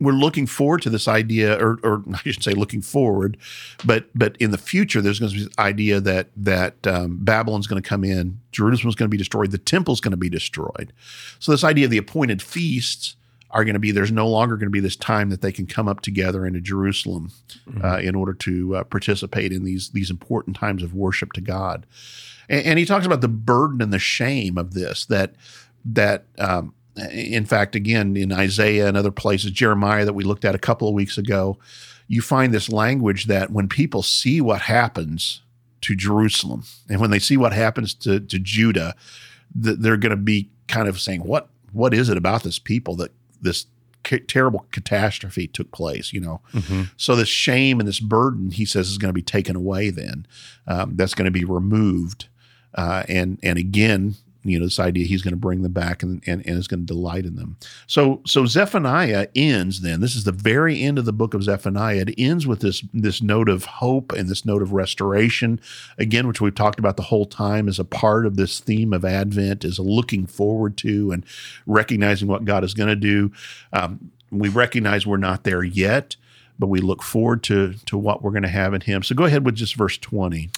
we're 0.01 0.13
looking 0.13 0.47
forward 0.47 0.83
to 0.83 0.91
this 0.91 1.09
idea, 1.09 1.59
or, 1.59 1.79
or 1.83 2.03
I 2.13 2.31
should 2.31 2.43
say, 2.43 2.53
looking 2.53 2.83
forward, 2.83 3.37
but 3.85 4.07
but 4.15 4.37
in 4.39 4.51
the 4.51 4.59
future, 4.59 5.01
there's 5.01 5.19
going 5.19 5.33
to 5.33 5.39
be 5.39 5.45
this 5.45 5.59
idea 5.59 6.01
that 6.01 6.29
that 6.37 6.87
um, 6.87 7.19
Babylon's 7.21 7.67
going 7.67 7.83
to 7.83 7.89
come 7.89 8.05
in, 8.05 8.41
Jerusalem's 8.53 8.95
going 8.95 9.09
to 9.09 9.15
be 9.15 9.19
destroyed, 9.19 9.51
the 9.51 9.59
temple's 9.59 10.01
going 10.01 10.13
to 10.13 10.17
be 10.17 10.31
destroyed. 10.31 10.93
So 11.39 11.53
this 11.53 11.65
idea 11.65 11.87
of 11.87 11.91
the 11.91 11.99
appointed 11.99 12.43
feasts 12.43 13.17
are 13.51 13.65
going 13.65 13.75
to 13.75 13.81
be 13.81 13.91
there's 13.91 14.13
no 14.13 14.29
longer 14.29 14.57
going 14.57 14.67
to 14.67 14.71
be 14.71 14.81
this 14.81 14.97
time 14.97 15.31
that 15.31 15.41
they 15.41 15.53
can 15.53 15.67
come 15.67 15.89
up 15.89 16.01
together 16.01 16.47
into 16.47 16.61
Jerusalem 16.61 17.33
mm-hmm. 17.69 17.85
uh, 17.85 17.99
in 17.99 18.15
order 18.15 18.35
to 18.35 18.77
uh, 18.77 18.85
participate 18.85 19.53
in 19.53 19.65
these 19.65 19.91
these 19.91 20.11
important 20.11 20.57
times 20.57 20.83
of 20.83 20.95
worship 20.95 21.33
to 21.33 21.41
God. 21.41 21.87
And, 22.49 22.65
and, 22.65 22.79
he 22.79 22.87
talks 22.87 23.05
about 23.05 23.21
the 23.21 23.29
burden 23.29 23.83
and 23.83 23.93
the 23.93 23.99
shame 23.99 24.57
of 24.57 24.75
this 24.75 25.07
that 25.07 25.35
that 25.85 26.25
um, 26.39 26.75
in 27.13 27.45
fact, 27.45 27.75
again, 27.75 28.17
in 28.17 28.33
Isaiah 28.33 28.89
and 28.89 28.97
other 28.97 29.11
places, 29.11 29.51
Jeremiah 29.51 30.05
that 30.05 30.15
we 30.15 30.25
looked 30.25 30.45
at 30.45 30.55
a 30.55 30.59
couple 30.59 30.89
of 30.89 30.95
weeks 30.95 31.19
ago, 31.19 31.59
you 32.07 32.23
find 32.23 32.53
this 32.53 32.71
language 32.71 33.27
that 33.27 33.51
when 33.51 33.69
people 33.69 34.03
see 34.03 34.41
what 34.41 34.63
happens 34.63 35.43
to 35.83 35.95
Jerusalem 35.95 36.65
and 36.89 37.01
when 37.01 37.11
they 37.11 37.19
see 37.19 37.37
what 37.37 37.53
happens 37.53 37.95
to, 37.95 38.21
to 38.21 38.39
Judah, 38.39 38.95
that 39.55 39.83
they're 39.83 39.97
going 39.97 40.11
to 40.11 40.17
be 40.17 40.51
kind 40.67 40.89
of 40.89 41.01
saying, 41.01 41.21
"What 41.21 41.49
what 41.73 41.95
is 41.95 42.09
it 42.09 42.17
about 42.17 42.43
this 42.43 42.59
people 42.59 42.97
that 42.97 43.13
this 43.41 43.67
ca- 44.05 44.25
terrible 44.27 44.67
catastrophe 44.71 45.47
took 45.47 45.71
place?" 45.71 46.13
You 46.13 46.21
know, 46.21 46.41
mm-hmm. 46.53 46.83
so 46.97 47.17
this 47.17 47.29
shame 47.29 47.81
and 47.81 47.89
this 47.89 48.01
burden, 48.01 48.51
he 48.51 48.65
says, 48.65 48.89
is 48.89 48.99
going 48.99 49.11
to 49.11 49.15
be 49.15 49.23
taken 49.23 49.57
away. 49.57 49.91
Then 49.91 50.27
um, 50.67 50.97
that's 50.97 51.15
going 51.15 51.27
to 51.27 51.31
be 51.31 51.45
removed, 51.45 52.29
uh, 52.75 53.05
and 53.09 53.39
and 53.43 53.59
again, 53.59 54.17
you 54.44 54.59
know 54.59 54.66
this 54.66 54.79
idea 54.79 55.07
he's 55.07 55.22
going 55.22 55.33
to 55.33 55.38
bring 55.38 55.62
them 55.62 55.72
back 55.72 56.03
and, 56.03 56.22
and, 56.27 56.46
and 56.46 56.59
is 56.59 56.68
going 56.68 56.81
to 56.81 56.87
delight 56.87 57.27
in 57.27 57.37
them. 57.37 57.57
So 57.87 58.22
so 58.27 58.46
zephaniah 58.46 59.29
ends 59.35 59.81
then. 59.81 60.01
This 60.01 60.14
is 60.14 60.24
the 60.24 60.33
very 60.33 60.81
end 60.83 60.98
of 60.98 61.05
the 61.05 61.12
book 61.12 61.35
of 61.35 61.42
zephaniah. 61.42 62.05
It 62.07 62.14
ends 62.18 62.46
with 62.46 62.61
this 62.61 62.85
this 62.92 63.20
note 63.20 63.48
of 63.48 63.64
hope 63.64 64.12
and 64.12 64.29
this 64.29 64.44
note 64.44 64.62
of 64.62 64.72
restoration. 64.72 65.61
Again 65.98 66.27
which 66.29 66.40
we've 66.40 66.55
talked 66.55 66.79
about 66.79 66.96
the 66.96 67.05
whole 67.05 67.27
time 67.27 67.68
as 67.68 67.79
a 67.79 67.85
part 67.85 68.27
of 68.27 68.37
this 68.37 68.61
theme 68.61 68.92
of 68.92 69.05
advent 69.05 69.64
is 69.64 69.79
looking 69.79 70.27
forward 70.27 70.77
to 70.79 71.11
and 71.11 71.24
recognizing 71.66 72.29
what 72.29 72.44
god 72.44 72.64
is 72.64 72.74
going 72.74 72.88
to 72.88 72.96
do. 72.96 73.33
Um, 73.72 74.12
we 74.31 74.48
recognize 74.48 75.07
we're 75.07 75.16
not 75.16 75.44
there 75.44 75.64
yet 75.64 76.16
but 76.61 76.66
we 76.66 76.81
look 76.81 77.03
forward 77.03 77.42
to 77.44 77.74
to 77.87 77.98
what 77.98 78.22
we're 78.22 78.31
going 78.31 78.42
to 78.42 78.48
have 78.48 78.74
in 78.74 78.81
him. 78.83 79.03
So 79.03 79.14
go 79.14 79.24
ahead 79.24 79.44
with 79.44 79.57
just 79.57 79.74
verse 79.74 79.98
20 79.98 80.51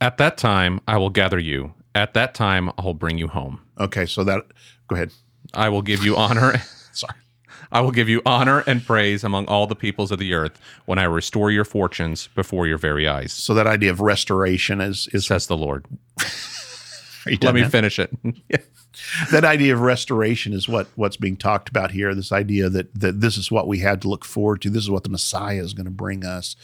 at 0.00 0.16
that 0.16 0.36
time 0.36 0.80
i 0.86 0.96
will 0.96 1.10
gather 1.10 1.38
you 1.38 1.74
at 1.98 2.14
that 2.14 2.32
time, 2.32 2.70
I'll 2.78 2.94
bring 2.94 3.18
you 3.18 3.26
home. 3.26 3.60
Okay, 3.78 4.06
so 4.06 4.22
that 4.22 4.44
go 4.86 4.94
ahead. 4.94 5.10
I 5.52 5.68
will 5.68 5.82
give 5.82 6.04
you 6.04 6.16
honor. 6.16 6.58
Sorry. 6.92 7.14
I 7.72 7.80
will 7.80 7.90
give 7.90 8.08
you 8.08 8.22
honor 8.24 8.62
and 8.66 8.84
praise 8.86 9.24
among 9.24 9.46
all 9.46 9.66
the 9.66 9.74
peoples 9.74 10.12
of 10.12 10.18
the 10.18 10.32
earth 10.32 10.58
when 10.86 10.98
I 10.98 11.04
restore 11.04 11.50
your 11.50 11.64
fortunes 11.64 12.28
before 12.28 12.66
your 12.66 12.78
very 12.78 13.06
eyes. 13.08 13.32
So 13.32 13.52
that 13.54 13.66
idea 13.66 13.90
of 13.90 14.00
restoration 14.00 14.80
is 14.80 15.08
is 15.12 15.26
says 15.26 15.48
the 15.48 15.56
Lord. 15.56 15.86
Let 17.42 17.54
me 17.54 17.64
finish 17.64 17.98
it. 17.98 18.16
that 19.32 19.44
idea 19.44 19.74
of 19.74 19.80
restoration 19.80 20.52
is 20.52 20.68
what 20.68 20.86
what's 20.94 21.16
being 21.16 21.36
talked 21.36 21.68
about 21.68 21.90
here. 21.90 22.14
This 22.14 22.30
idea 22.30 22.68
that 22.70 22.94
that 22.94 23.20
this 23.20 23.36
is 23.36 23.50
what 23.50 23.66
we 23.66 23.80
had 23.80 24.00
to 24.02 24.08
look 24.08 24.24
forward 24.24 24.62
to. 24.62 24.70
This 24.70 24.84
is 24.84 24.90
what 24.90 25.02
the 25.02 25.10
Messiah 25.10 25.62
is 25.62 25.74
going 25.74 25.86
to 25.86 25.90
bring 25.90 26.24
us. 26.24 26.54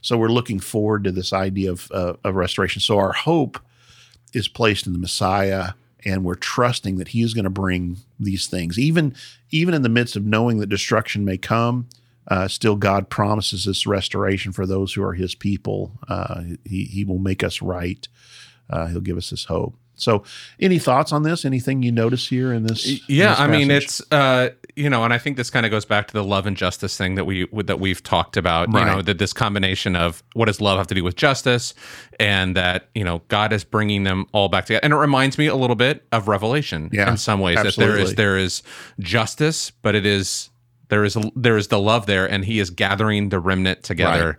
So 0.00 0.18
we're 0.18 0.28
looking 0.28 0.58
forward 0.58 1.04
to 1.04 1.12
this 1.12 1.32
idea 1.32 1.70
of 1.70 1.90
uh, 1.92 2.14
of 2.24 2.34
restoration. 2.34 2.80
So 2.80 2.98
our 2.98 3.12
hope 3.12 3.60
is 4.32 4.48
placed 4.48 4.86
in 4.86 4.92
the 4.92 4.98
Messiah, 4.98 5.72
and 6.04 6.24
we're 6.24 6.34
trusting 6.34 6.96
that 6.96 7.08
He 7.08 7.22
is 7.22 7.34
going 7.34 7.44
to 7.44 7.50
bring 7.50 7.98
these 8.18 8.46
things, 8.46 8.78
even 8.78 9.14
even 9.50 9.74
in 9.74 9.82
the 9.82 9.88
midst 9.88 10.16
of 10.16 10.24
knowing 10.24 10.58
that 10.58 10.68
destruction 10.68 11.24
may 11.24 11.38
come. 11.38 11.88
Uh, 12.28 12.46
still, 12.46 12.76
God 12.76 13.08
promises 13.08 13.64
this 13.64 13.86
restoration 13.86 14.52
for 14.52 14.66
those 14.66 14.92
who 14.92 15.02
are 15.02 15.14
His 15.14 15.34
people. 15.34 15.92
Uh, 16.08 16.42
he 16.64 16.84
He 16.84 17.04
will 17.04 17.18
make 17.18 17.42
us 17.42 17.60
right. 17.60 18.06
Uh, 18.68 18.86
he'll 18.86 19.00
give 19.00 19.16
us 19.16 19.30
this 19.30 19.44
hope. 19.46 19.74
So, 20.00 20.24
any 20.58 20.78
thoughts 20.78 21.12
on 21.12 21.22
this? 21.22 21.44
Anything 21.44 21.82
you 21.82 21.92
notice 21.92 22.28
here 22.28 22.52
in 22.52 22.64
this? 22.64 22.86
Yeah, 23.08 23.24
in 23.24 23.30
this 23.30 23.40
I 23.40 23.46
mean, 23.48 23.70
it's 23.70 24.12
uh, 24.12 24.50
you 24.76 24.90
know, 24.90 25.04
and 25.04 25.12
I 25.12 25.18
think 25.18 25.36
this 25.36 25.50
kind 25.50 25.66
of 25.66 25.70
goes 25.70 25.84
back 25.84 26.08
to 26.08 26.12
the 26.12 26.24
love 26.24 26.46
and 26.46 26.56
justice 26.56 26.96
thing 26.96 27.14
that 27.14 27.24
we 27.24 27.46
that 27.64 27.80
we've 27.80 28.02
talked 28.02 28.36
about. 28.36 28.72
Right. 28.72 28.80
You 28.80 28.86
know, 28.86 29.02
that 29.02 29.18
this 29.18 29.32
combination 29.32 29.96
of 29.96 30.22
what 30.34 30.46
does 30.46 30.60
love 30.60 30.78
have 30.78 30.86
to 30.88 30.94
do 30.94 31.04
with 31.04 31.16
justice, 31.16 31.74
and 32.18 32.56
that 32.56 32.88
you 32.94 33.04
know 33.04 33.22
God 33.28 33.52
is 33.52 33.64
bringing 33.64 34.04
them 34.04 34.26
all 34.32 34.48
back 34.48 34.66
together. 34.66 34.84
And 34.84 34.92
it 34.92 34.96
reminds 34.96 35.38
me 35.38 35.46
a 35.46 35.56
little 35.56 35.76
bit 35.76 36.04
of 36.12 36.28
Revelation 36.28 36.90
yeah, 36.92 37.10
in 37.10 37.16
some 37.16 37.40
ways 37.40 37.58
absolutely. 37.58 37.86
that 37.86 37.92
there 37.92 38.04
is 38.04 38.14
there 38.14 38.36
is 38.36 38.62
justice, 38.98 39.70
but 39.70 39.94
it 39.94 40.06
is 40.06 40.50
there 40.90 41.04
is 41.04 41.16
there 41.34 41.56
is 41.56 41.68
the 41.68 41.80
love 41.80 42.06
there, 42.06 42.30
and 42.30 42.44
He 42.44 42.60
is 42.60 42.68
gathering 42.68 43.30
the 43.30 43.38
remnant 43.38 43.82
together, 43.82 44.38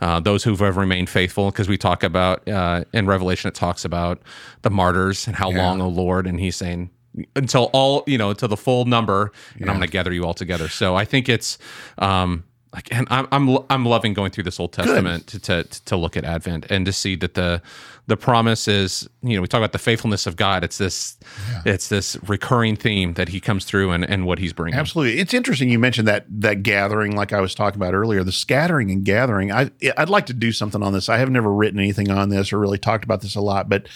right. 0.00 0.16
uh, 0.16 0.20
those 0.20 0.44
who 0.44 0.54
have 0.56 0.76
remained 0.76 1.08
faithful. 1.08 1.50
Because 1.50 1.68
we 1.68 1.78
talk 1.78 2.02
about 2.02 2.46
uh, 2.46 2.84
in 2.92 3.06
Revelation, 3.06 3.48
it 3.48 3.54
talks 3.54 3.84
about 3.84 4.20
the 4.62 4.70
martyrs 4.70 5.26
and 5.26 5.36
how 5.36 5.50
yeah. 5.50 5.64
long, 5.64 5.80
O 5.80 5.88
Lord, 5.88 6.26
and 6.26 6.38
He's 6.38 6.56
saying 6.56 6.90
until 7.36 7.70
all 7.72 8.04
you 8.06 8.18
know 8.18 8.30
until 8.30 8.48
the 8.48 8.56
full 8.56 8.84
number, 8.84 9.32
and 9.54 9.66
yeah. 9.66 9.70
I'm 9.70 9.76
going 9.76 9.86
to 9.86 9.92
gather 9.92 10.12
you 10.12 10.24
all 10.24 10.34
together. 10.34 10.68
So 10.68 10.94
I 10.94 11.04
think 11.04 11.28
it's. 11.28 11.58
Um, 11.98 12.44
like 12.74 12.88
and 12.90 13.06
I'm 13.10 13.28
I'm 13.30 13.58
I'm 13.68 13.84
loving 13.84 14.14
going 14.14 14.30
through 14.30 14.44
this 14.44 14.58
Old 14.58 14.72
Testament 14.72 15.26
to, 15.28 15.38
to 15.40 15.64
to 15.64 15.96
look 15.96 16.16
at 16.16 16.24
Advent 16.24 16.66
and 16.70 16.86
to 16.86 16.92
see 16.92 17.16
that 17.16 17.34
the 17.34 17.60
the 18.06 18.16
promise 18.16 18.66
is 18.66 19.08
you 19.22 19.36
know 19.36 19.42
we 19.42 19.46
talk 19.48 19.58
about 19.58 19.72
the 19.72 19.78
faithfulness 19.78 20.26
of 20.26 20.36
God 20.36 20.64
it's 20.64 20.78
this 20.78 21.18
yeah. 21.50 21.62
it's 21.66 21.88
this 21.88 22.16
recurring 22.26 22.76
theme 22.76 23.12
that 23.14 23.28
he 23.28 23.40
comes 23.40 23.64
through 23.64 23.90
and, 23.90 24.08
and 24.08 24.26
what 24.26 24.38
he's 24.38 24.52
bringing 24.52 24.78
absolutely 24.78 25.20
it's 25.20 25.34
interesting 25.34 25.68
you 25.68 25.78
mentioned 25.78 26.08
that 26.08 26.24
that 26.28 26.62
gathering 26.62 27.14
like 27.14 27.32
I 27.32 27.40
was 27.40 27.54
talking 27.54 27.80
about 27.80 27.94
earlier 27.94 28.24
the 28.24 28.32
scattering 28.32 28.90
and 28.90 29.04
gathering 29.04 29.52
I 29.52 29.70
I'd 29.96 30.08
like 30.08 30.26
to 30.26 30.34
do 30.34 30.50
something 30.50 30.82
on 30.82 30.92
this 30.92 31.08
I 31.08 31.18
have 31.18 31.30
never 31.30 31.52
written 31.52 31.78
anything 31.78 32.10
on 32.10 32.30
this 32.30 32.52
or 32.52 32.58
really 32.58 32.78
talked 32.78 33.04
about 33.04 33.20
this 33.20 33.36
a 33.36 33.40
lot 33.40 33.68
but 33.68 33.86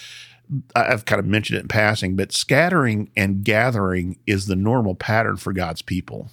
I've 0.75 1.05
kind 1.05 1.19
of 1.19 1.25
mentioned 1.25 1.57
it 1.57 1.61
in 1.63 1.67
passing 1.67 2.15
but 2.15 2.31
scattering 2.31 3.09
and 3.15 3.43
gathering 3.43 4.17
is 4.25 4.45
the 4.47 4.55
normal 4.55 4.95
pattern 4.95 5.37
for 5.37 5.53
God's 5.53 5.81
people 5.81 6.29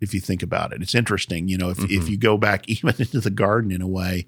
if 0.00 0.14
you 0.14 0.20
think 0.20 0.42
about 0.42 0.72
it. 0.72 0.82
It's 0.82 0.94
interesting, 0.94 1.48
you 1.48 1.58
know, 1.58 1.70
if, 1.70 1.78
mm-hmm. 1.78 1.92
if 1.92 2.08
you 2.08 2.16
go 2.16 2.36
back 2.36 2.68
even 2.68 2.94
into 2.98 3.20
the 3.20 3.30
garden 3.30 3.70
in 3.70 3.82
a 3.82 3.88
way, 3.88 4.26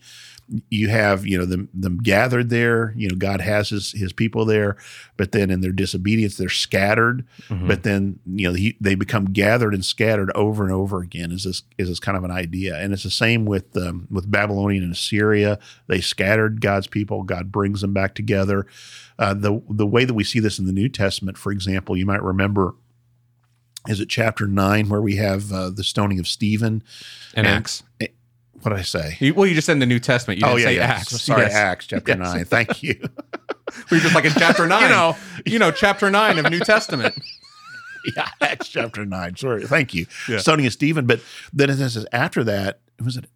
you 0.68 0.88
have, 0.88 1.24
you 1.24 1.38
know, 1.38 1.44
them 1.44 1.68
them 1.72 1.98
gathered 1.98 2.50
there, 2.50 2.92
you 2.96 3.08
know, 3.08 3.14
God 3.14 3.40
has 3.40 3.68
his 3.68 3.92
his 3.92 4.12
people 4.12 4.44
there, 4.44 4.76
but 5.16 5.30
then 5.30 5.48
in 5.48 5.60
their 5.60 5.70
disobedience 5.70 6.36
they're 6.36 6.48
scattered, 6.48 7.24
mm-hmm. 7.48 7.68
but 7.68 7.84
then, 7.84 8.18
you 8.26 8.48
know, 8.48 8.54
he, 8.54 8.76
they 8.80 8.96
become 8.96 9.26
gathered 9.26 9.74
and 9.74 9.84
scattered 9.84 10.32
over 10.34 10.64
and 10.64 10.72
over 10.72 11.00
again 11.00 11.30
is 11.30 11.44
this 11.44 11.62
is 11.78 11.88
this 11.88 12.00
kind 12.00 12.18
of 12.18 12.24
an 12.24 12.32
idea. 12.32 12.76
And 12.76 12.92
it's 12.92 13.04
the 13.04 13.10
same 13.10 13.44
with 13.44 13.76
um, 13.76 14.08
with 14.10 14.28
Babylonian 14.28 14.82
and 14.82 14.92
Assyria. 14.92 15.58
They 15.86 16.00
scattered 16.00 16.60
God's 16.60 16.88
people, 16.88 17.22
God 17.22 17.52
brings 17.52 17.80
them 17.82 17.92
back 17.92 18.16
together. 18.16 18.66
Uh, 19.20 19.34
the 19.34 19.62
the 19.68 19.86
way 19.86 20.04
that 20.04 20.14
we 20.14 20.24
see 20.24 20.40
this 20.40 20.58
in 20.58 20.66
the 20.66 20.72
New 20.72 20.88
Testament, 20.88 21.38
for 21.38 21.52
example, 21.52 21.96
you 21.96 22.06
might 22.06 22.22
remember 22.22 22.74
is 23.88 24.00
it 24.00 24.08
chapter 24.08 24.46
nine 24.46 24.88
where 24.88 25.00
we 25.00 25.16
have 25.16 25.52
uh, 25.52 25.70
the 25.70 25.84
stoning 25.84 26.18
of 26.18 26.28
Stephen 26.28 26.82
and, 27.34 27.46
and 27.46 27.56
Acts. 27.56 27.82
what 27.98 28.70
did 28.70 28.78
I 28.78 28.82
say? 28.82 29.16
You, 29.20 29.34
well, 29.34 29.46
you 29.46 29.54
just 29.54 29.66
said 29.66 29.74
in 29.74 29.78
the 29.78 29.86
New 29.86 29.98
Testament. 30.00 30.40
You 30.40 30.46
oh, 30.46 30.56
yeah. 30.56 30.82
Acts. 30.82 31.20
Sorry, 31.22 31.42
yes. 31.42 31.54
Acts 31.54 31.86
chapter 31.86 32.12
yes. 32.18 32.18
nine. 32.18 32.44
Thank 32.44 32.82
you. 32.82 33.00
we 33.90 33.98
are 33.98 34.00
just 34.00 34.14
like 34.14 34.24
in 34.24 34.32
chapter 34.32 34.66
nine. 34.68 34.82
you 34.82 34.88
know, 34.88 35.16
you 35.46 35.58
know, 35.58 35.70
chapter 35.70 36.10
nine 36.10 36.38
of 36.38 36.50
New 36.50 36.60
Testament. 36.60 37.14
yeah, 38.16 38.28
Acts 38.40 38.68
chapter 38.68 39.06
nine. 39.06 39.36
Sorry, 39.36 39.66
thank 39.66 39.94
you. 39.94 40.06
Yeah. 40.28 40.38
Stoning 40.38 40.66
of 40.66 40.72
Stephen, 40.72 41.06
but 41.06 41.20
then 41.52 41.70
it 41.70 41.76
says 41.76 42.06
after 42.12 42.44
that, 42.44 42.80
was 43.02 43.16
it 43.16 43.26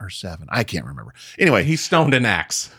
or 0.00 0.10
seven? 0.10 0.46
I 0.50 0.64
can't 0.64 0.84
remember. 0.84 1.14
Anyway, 1.38 1.64
he's 1.64 1.82
stoned 1.82 2.12
in 2.12 2.26
Acts. 2.26 2.70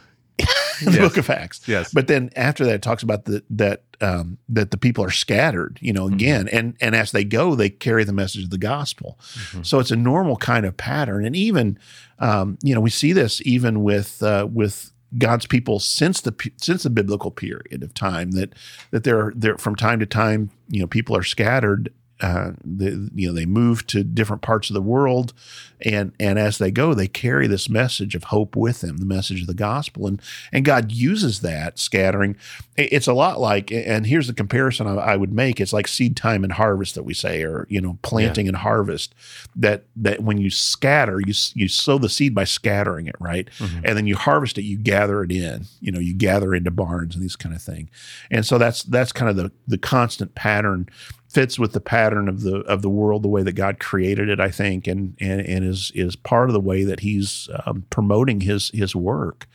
the 0.83 0.91
yes. 0.91 0.99
book 0.99 1.17
of 1.17 1.29
Acts. 1.29 1.61
Yes. 1.67 1.93
But 1.93 2.07
then 2.07 2.29
after 2.35 2.65
that, 2.65 2.75
it 2.75 2.81
talks 2.81 3.03
about 3.03 3.25
the, 3.25 3.43
that 3.49 3.83
um, 4.01 4.37
that 4.49 4.71
the 4.71 4.77
people 4.77 5.03
are 5.03 5.11
scattered. 5.11 5.79
You 5.81 5.93
know, 5.93 6.05
mm-hmm. 6.05 6.15
again, 6.15 6.45
mm-hmm. 6.45 6.57
and 6.57 6.77
and 6.81 6.95
as 6.95 7.11
they 7.11 7.23
go, 7.23 7.55
they 7.55 7.69
carry 7.69 8.03
the 8.03 8.13
message 8.13 8.43
of 8.43 8.49
the 8.49 8.57
gospel. 8.57 9.19
Mm-hmm. 9.19 9.63
So 9.63 9.79
it's 9.79 9.91
a 9.91 9.95
normal 9.95 10.37
kind 10.37 10.65
of 10.65 10.77
pattern, 10.77 11.25
and 11.25 11.35
even 11.35 11.79
um, 12.19 12.57
you 12.61 12.73
know 12.73 12.81
we 12.81 12.89
see 12.89 13.13
this 13.13 13.41
even 13.45 13.83
with 13.83 14.21
uh, 14.23 14.47
with 14.51 14.91
God's 15.17 15.45
people 15.45 15.79
since 15.79 16.21
the 16.21 16.33
since 16.57 16.83
the 16.83 16.89
biblical 16.89 17.31
period 17.31 17.83
of 17.83 17.93
time 17.93 18.31
that 18.31 18.53
that 18.91 19.03
there 19.03 19.31
there 19.35 19.57
from 19.57 19.75
time 19.75 19.99
to 19.99 20.05
time 20.05 20.49
you 20.69 20.79
know 20.79 20.87
people 20.87 21.15
are 21.15 21.23
scattered 21.23 21.93
uh, 22.21 22.51
the, 22.63 23.09
you 23.13 23.27
know 23.27 23.33
they 23.33 23.45
move 23.45 23.85
to 23.87 24.03
different 24.03 24.41
parts 24.41 24.69
of 24.69 24.73
the 24.73 24.81
world, 24.81 25.33
and 25.81 26.13
and 26.17 26.39
as 26.39 26.57
they 26.57 26.71
go, 26.71 26.93
they 26.93 27.09
carry 27.09 27.45
this 27.45 27.67
message 27.69 28.15
of 28.15 28.25
hope 28.25 28.55
with 28.55 28.79
them, 28.79 28.97
the 28.97 29.05
message 29.05 29.41
of 29.41 29.47
the 29.47 29.53
gospel, 29.53 30.07
and 30.07 30.21
and 30.53 30.63
God 30.63 30.93
uses 30.93 31.41
that 31.41 31.77
scattering. 31.77 32.37
It's 32.77 33.07
a 33.07 33.13
lot 33.13 33.39
like, 33.41 33.69
and 33.71 34.05
here's 34.05 34.27
the 34.27 34.33
comparison 34.33 34.87
I, 34.87 34.95
I 34.95 35.15
would 35.17 35.33
make: 35.33 35.59
it's 35.59 35.73
like 35.73 35.89
seed 35.89 36.15
time 36.15 36.45
and 36.45 36.53
harvest 36.53 36.95
that 36.95 37.03
we 37.03 37.13
say, 37.13 37.43
or 37.43 37.67
you 37.69 37.81
know, 37.81 37.97
planting 38.01 38.45
yeah. 38.45 38.51
and 38.51 38.57
harvest. 38.57 39.13
That 39.53 39.83
that 39.97 40.23
when 40.23 40.37
you 40.37 40.49
scatter, 40.49 41.19
you 41.19 41.33
you 41.53 41.67
sow 41.67 41.97
the 41.97 42.07
seed 42.07 42.33
by 42.33 42.45
scattering 42.45 43.07
it, 43.07 43.15
right, 43.19 43.49
mm-hmm. 43.57 43.81
and 43.83 43.97
then 43.97 44.07
you 44.07 44.15
harvest 44.15 44.57
it, 44.57 44.63
you 44.63 44.77
gather 44.77 45.21
it 45.21 45.33
in, 45.33 45.65
you 45.81 45.91
know, 45.91 45.99
you 45.99 46.13
gather 46.13 46.55
into 46.55 46.71
barns 46.71 47.13
and 47.13 47.23
these 47.23 47.35
kind 47.35 47.53
of 47.53 47.61
thing, 47.61 47.89
and 48.31 48.45
so 48.45 48.57
that's 48.57 48.83
that's 48.83 49.11
kind 49.11 49.29
of 49.29 49.35
the 49.35 49.51
the 49.67 49.77
constant 49.77 50.33
pattern 50.33 50.87
fits 51.35 51.59
with 51.59 51.73
the 51.73 51.81
pattern 51.81 52.29
of 52.29 52.41
the 52.41 52.59
of 52.61 52.81
the 52.81 52.89
world, 52.89 53.21
the 53.21 53.27
way 53.27 53.43
that 53.43 53.51
God 53.51 53.77
created 53.77 54.29
it, 54.29 54.39
I 54.39 54.49
think, 54.49 54.87
and 54.87 55.15
and, 55.19 55.41
and 55.41 55.65
is 55.65 55.91
is 55.93 56.15
part 56.15 56.49
of 56.49 56.53
the 56.53 56.61
way 56.61 56.85
that 56.85 57.01
He's 57.01 57.49
um, 57.65 57.85
promoting 57.89 58.41
His 58.41 58.71
His 58.73 58.95
work. 58.95 59.47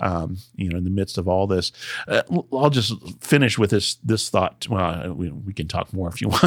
Um, 0.00 0.38
you 0.56 0.68
know, 0.68 0.78
in 0.78 0.82
the 0.82 0.90
midst 0.90 1.16
of 1.16 1.28
all 1.28 1.46
this, 1.46 1.70
uh, 2.08 2.22
I'll 2.52 2.70
just 2.70 2.94
finish 3.20 3.56
with 3.56 3.70
this 3.70 3.94
this 4.02 4.30
thought. 4.30 4.66
Well, 4.68 5.14
we, 5.14 5.30
we 5.30 5.52
can 5.52 5.68
talk 5.68 5.92
more 5.92 6.08
if 6.08 6.20
you 6.20 6.28
want. 6.30 6.42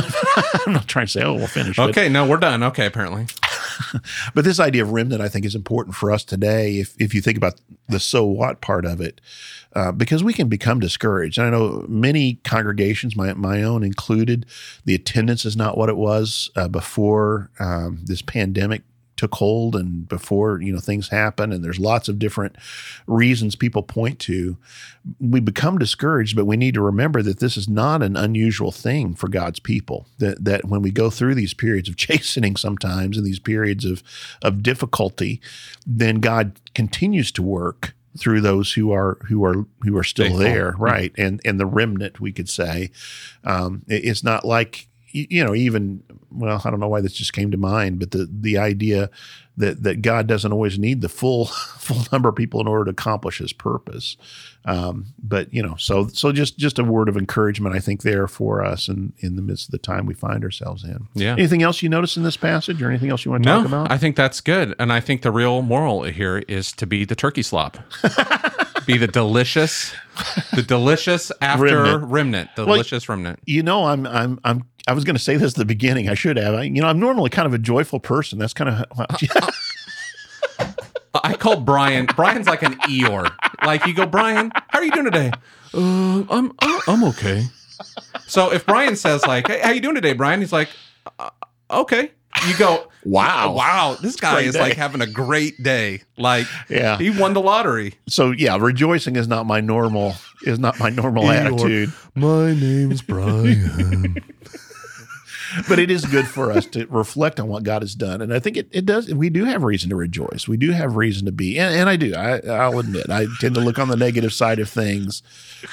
I'm 0.67 0.73
not 0.73 0.89
trying 0.89 1.05
to 1.05 1.11
say, 1.11 1.23
oh, 1.23 1.35
we'll 1.35 1.47
finish. 1.47 1.79
Okay, 1.79 2.07
but, 2.07 2.11
no, 2.11 2.27
we're 2.27 2.35
done. 2.35 2.61
Okay, 2.63 2.85
apparently. 2.85 3.27
but 4.33 4.43
this 4.43 4.59
idea 4.59 4.83
of 4.83 4.91
remnant, 4.91 5.21
I 5.21 5.29
think, 5.29 5.45
is 5.45 5.55
important 5.55 5.95
for 5.95 6.11
us 6.11 6.23
today. 6.23 6.79
If 6.79 6.95
if 6.99 7.13
you 7.13 7.21
think 7.21 7.37
about 7.37 7.59
the 7.87 7.99
so 7.99 8.25
what 8.25 8.61
part 8.61 8.85
of 8.85 9.01
it, 9.01 9.21
uh, 9.75 9.91
because 9.91 10.23
we 10.23 10.33
can 10.33 10.47
become 10.47 10.79
discouraged. 10.79 11.37
And 11.37 11.47
I 11.47 11.49
know 11.49 11.85
many 11.87 12.35
congregations, 12.43 13.15
my 13.15 13.33
my 13.33 13.63
own 13.63 13.83
included, 13.83 14.45
the 14.85 14.95
attendance 14.95 15.45
is 15.45 15.55
not 15.55 15.77
what 15.77 15.89
it 15.89 15.97
was 15.97 16.49
uh, 16.55 16.67
before 16.67 17.49
um, 17.59 17.99
this 18.05 18.21
pandemic 18.21 18.83
took 19.17 19.35
hold 19.35 19.75
and 19.75 20.07
before 20.07 20.61
you 20.61 20.73
know 20.73 20.79
things 20.79 21.09
happen 21.09 21.51
and 21.51 21.63
there's 21.63 21.79
lots 21.79 22.07
of 22.07 22.19
different 22.19 22.55
reasons 23.07 23.55
people 23.55 23.83
point 23.83 24.19
to 24.19 24.57
we 25.19 25.39
become 25.39 25.77
discouraged 25.77 26.35
but 26.35 26.45
we 26.45 26.57
need 26.57 26.73
to 26.73 26.81
remember 26.81 27.21
that 27.21 27.39
this 27.39 27.57
is 27.57 27.67
not 27.67 28.01
an 28.01 28.15
unusual 28.15 28.71
thing 28.71 29.13
for 29.13 29.27
God's 29.27 29.59
people 29.59 30.07
that 30.17 30.43
that 30.43 30.65
when 30.65 30.81
we 30.81 30.91
go 30.91 31.09
through 31.09 31.35
these 31.35 31.53
periods 31.53 31.89
of 31.89 31.95
chastening 31.97 32.55
sometimes 32.55 33.17
and 33.17 33.25
these 33.25 33.39
periods 33.39 33.85
of 33.85 34.03
of 34.41 34.63
difficulty 34.63 35.41
then 35.85 36.19
God 36.19 36.59
continues 36.73 37.31
to 37.33 37.41
work 37.41 37.93
through 38.17 38.41
those 38.41 38.73
who 38.73 38.91
are 38.91 39.17
who 39.27 39.43
are 39.43 39.65
who 39.81 39.97
are 39.97 40.03
still 40.03 40.27
Faithful. 40.27 40.39
there, 40.39 40.71
mm-hmm. 40.71 40.83
right? 40.83 41.13
And 41.17 41.41
and 41.43 41.59
the 41.59 41.65
remnant, 41.65 42.19
we 42.19 42.31
could 42.31 42.49
say, 42.49 42.91
um, 43.43 43.83
it's 43.87 44.23
not 44.23 44.45
like 44.45 44.87
you 45.15 45.43
know 45.43 45.55
even 45.55 46.03
well, 46.31 46.61
I 46.63 46.69
don't 46.69 46.79
know 46.79 46.87
why 46.87 47.01
this 47.01 47.13
just 47.13 47.33
came 47.33 47.51
to 47.51 47.57
mind, 47.57 47.99
but 47.99 48.11
the 48.11 48.29
the 48.31 48.57
idea 48.57 49.09
that 49.57 49.83
that 49.83 50.01
God 50.01 50.27
doesn't 50.27 50.51
always 50.51 50.77
need 50.77 51.01
the 51.01 51.09
full 51.09 51.45
full 51.79 52.05
number 52.11 52.29
of 52.29 52.35
people 52.35 52.59
in 52.59 52.67
order 52.67 52.85
to 52.85 52.91
accomplish 52.91 53.39
His 53.39 53.53
purpose. 53.53 54.17
Um, 54.65 55.13
but 55.21 55.53
you 55.53 55.63
know, 55.63 55.75
so 55.77 56.07
so 56.07 56.31
just 56.31 56.57
just 56.57 56.79
a 56.79 56.83
word 56.83 57.07
of 57.07 57.17
encouragement, 57.17 57.75
I 57.75 57.79
think, 57.79 58.01
there 58.01 58.27
for 58.27 58.63
us 58.63 58.87
in 58.87 59.13
in 59.19 59.35
the 59.35 59.41
midst 59.41 59.67
of 59.67 59.71
the 59.71 59.77
time 59.77 60.05
we 60.05 60.13
find 60.13 60.43
ourselves 60.43 60.83
in. 60.83 61.07
Yeah. 61.13 61.33
Anything 61.33 61.63
else 61.63 61.81
you 61.81 61.89
notice 61.89 62.17
in 62.17 62.23
this 62.23 62.37
passage, 62.37 62.81
or 62.81 62.89
anything 62.89 63.09
else 63.09 63.25
you 63.25 63.31
want 63.31 63.43
to 63.43 63.49
no, 63.49 63.57
talk 63.59 63.67
about? 63.67 63.91
I 63.91 63.97
think 63.97 64.15
that's 64.15 64.41
good, 64.41 64.75
and 64.79 64.91
I 64.91 64.99
think 64.99 65.21
the 65.21 65.31
real 65.31 65.61
moral 65.61 66.03
here 66.03 66.39
is 66.47 66.71
to 66.73 66.85
be 66.85 67.05
the 67.05 67.15
turkey 67.15 67.43
slop. 67.43 67.77
be 68.85 68.97
the 68.97 69.07
delicious, 69.07 69.93
the 70.53 70.63
delicious 70.63 71.31
after 71.41 71.83
remnant, 71.83 72.03
remnant 72.11 72.49
delicious 72.55 73.07
well, 73.07 73.17
remnant. 73.17 73.39
You 73.45 73.63
know, 73.63 73.85
I'm 73.85 74.05
I'm 74.07 74.39
I'm 74.43 74.65
I 74.87 74.93
was 74.93 75.03
going 75.03 75.15
to 75.15 75.21
say 75.21 75.37
this 75.37 75.53
at 75.53 75.57
the 75.57 75.65
beginning. 75.65 76.09
I 76.09 76.13
should 76.13 76.37
have. 76.37 76.53
I, 76.53 76.63
you 76.63 76.81
know, 76.81 76.87
I'm 76.87 76.99
normally 76.99 77.29
kind 77.29 77.45
of 77.45 77.53
a 77.53 77.57
joyful 77.57 77.99
person. 77.99 78.39
That's 78.39 78.53
kind 78.53 78.69
of. 78.69 78.85
Well, 78.95 79.07
I 81.23 81.33
call 81.33 81.61
Brian. 81.61 82.07
Brian's 82.15 82.47
like 82.47 82.61
an 82.61 82.73
Eeyore. 82.81 83.31
Like 83.65 83.85
you 83.85 83.93
go, 83.93 84.05
Brian, 84.05 84.51
how 84.67 84.79
are 84.79 84.83
you 84.83 84.91
doing 84.91 85.05
today? 85.05 85.31
Uh, 85.73 86.23
I'm 86.29 86.51
I'm 86.87 87.03
okay. 87.05 87.43
So 88.27 88.51
if 88.51 88.65
Brian 88.65 88.95
says 88.95 89.25
like, 89.25 89.47
"Hey, 89.47 89.59
how 89.61 89.69
are 89.69 89.73
you 89.73 89.81
doing 89.81 89.95
today, 89.95 90.13
Brian?" 90.13 90.41
He's 90.41 90.53
like, 90.53 90.69
uh, 91.19 91.29
"Okay." 91.71 92.11
You 92.47 92.57
go, 92.57 92.89
"Wow, 93.05 93.53
wow, 93.57 93.97
this 94.01 94.15
guy 94.15 94.41
is 94.41 94.53
day. 94.53 94.59
like 94.59 94.77
having 94.77 95.01
a 95.01 95.07
great 95.07 95.61
day. 95.61 96.01
Like, 96.17 96.47
yeah, 96.69 96.97
he 96.97 97.09
won 97.09 97.33
the 97.33 97.41
lottery." 97.41 97.93
So 98.07 98.31
yeah, 98.31 98.57
rejoicing 98.57 99.15
is 99.15 99.27
not 99.27 99.45
my 99.45 99.61
normal 99.61 100.15
is 100.45 100.59
not 100.59 100.79
my 100.79 100.89
normal 100.89 101.29
attitude. 101.29 101.93
My 102.15 102.53
name's 102.53 103.01
Brian. 103.01 104.17
but 105.67 105.79
it 105.79 105.91
is 105.91 106.05
good 106.05 106.27
for 106.27 106.51
us 106.51 106.65
to 106.67 106.85
reflect 106.87 107.39
on 107.39 107.47
what 107.47 107.63
God 107.63 107.81
has 107.81 107.95
done. 107.95 108.21
And 108.21 108.33
I 108.33 108.39
think 108.39 108.57
it, 108.57 108.67
it 108.71 108.85
does. 108.85 109.13
We 109.13 109.29
do 109.29 109.45
have 109.45 109.63
reason 109.63 109.89
to 109.89 109.95
rejoice. 109.95 110.47
We 110.47 110.57
do 110.57 110.71
have 110.71 110.95
reason 110.95 111.25
to 111.25 111.31
be, 111.31 111.59
and, 111.59 111.73
and 111.73 111.89
I 111.89 111.95
do. 111.95 112.13
I, 112.15 112.39
I'll 112.39 112.79
admit, 112.79 113.09
I 113.09 113.27
tend 113.39 113.55
to 113.55 113.61
look 113.61 113.79
on 113.79 113.89
the 113.89 113.95
negative 113.95 114.33
side 114.33 114.59
of 114.59 114.69
things, 114.69 115.23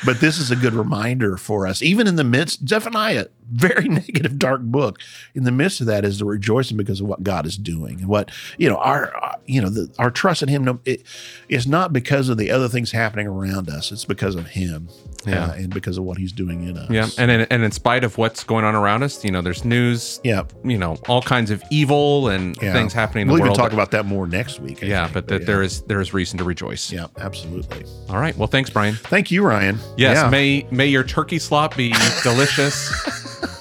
but 0.04 0.20
this 0.20 0.38
is 0.38 0.50
a 0.50 0.56
good 0.56 0.74
reminder 0.74 1.36
for 1.36 1.66
us, 1.66 1.82
even 1.82 2.06
in 2.06 2.16
the 2.16 2.24
midst. 2.24 2.68
Zephaniah, 2.68 3.26
very 3.52 3.88
negative, 3.88 4.38
dark 4.38 4.62
book. 4.62 4.98
In 5.34 5.44
the 5.44 5.52
midst 5.52 5.80
of 5.80 5.86
that 5.86 6.04
is 6.04 6.18
the 6.18 6.24
rejoicing 6.24 6.76
because 6.76 7.00
of 7.00 7.06
what 7.06 7.22
God 7.22 7.46
is 7.46 7.56
doing 7.56 8.00
and 8.00 8.08
what 8.08 8.30
you 8.58 8.68
know 8.68 8.76
our 8.76 9.38
you 9.46 9.60
know 9.60 9.68
the, 9.68 9.92
our 9.98 10.10
trust 10.10 10.42
in 10.42 10.48
Him. 10.48 10.80
It, 10.84 11.04
it's 11.48 11.66
not 11.66 11.92
because 11.92 12.28
of 12.28 12.38
the 12.38 12.50
other 12.50 12.68
things 12.68 12.92
happening 12.92 13.26
around 13.26 13.68
us. 13.68 13.92
It's 13.92 14.04
because 14.04 14.34
of 14.34 14.48
Him, 14.48 14.88
yeah, 15.26 15.46
uh, 15.46 15.52
and 15.54 15.72
because 15.72 15.98
of 15.98 16.04
what 16.04 16.18
He's 16.18 16.32
doing 16.32 16.66
in 16.66 16.76
us. 16.76 16.90
Yeah, 16.90 17.08
and 17.18 17.30
in, 17.30 17.42
and 17.42 17.62
in 17.62 17.70
spite 17.70 18.04
of 18.04 18.18
what's 18.18 18.44
going 18.44 18.64
on 18.64 18.74
around 18.74 19.02
us, 19.02 19.24
you 19.24 19.30
know, 19.30 19.42
there's 19.42 19.64
news. 19.64 20.20
Yeah, 20.24 20.44
you 20.64 20.78
know, 20.78 20.96
all 21.08 21.22
kinds 21.22 21.50
of 21.50 21.62
evil 21.70 22.28
and 22.28 22.56
yeah. 22.61 22.72
things 22.72 22.92
happening. 22.92 23.28
we'll 23.28 23.38
even 23.38 23.54
talk 23.54 23.72
about 23.72 23.90
that 23.92 24.06
more 24.06 24.26
next 24.26 24.61
week. 24.61 24.82
I 24.82 24.87
yeah, 24.87 25.04
think, 25.04 25.14
but, 25.14 25.28
that 25.28 25.40
yeah. 25.42 25.46
there 25.46 25.62
is 25.62 25.82
there 25.82 26.00
is 26.00 26.12
reason 26.12 26.38
to 26.38 26.44
rejoice. 26.44 26.92
Yeah, 26.92 27.06
absolutely. 27.18 27.85
All 28.08 28.18
right. 28.18 28.37
Well, 28.37 28.48
thanks, 28.48 28.70
Brian. 28.70 28.94
Thank 28.94 29.30
you, 29.30 29.44
Ryan. 29.44 29.78
Yes. 29.96 30.16
Yeah. 30.16 30.30
May 30.30 30.66
may 30.70 30.87
your 30.87 31.04
turkey 31.04 31.38
slop 31.38 31.76
be 31.76 31.94
delicious. 32.22 32.92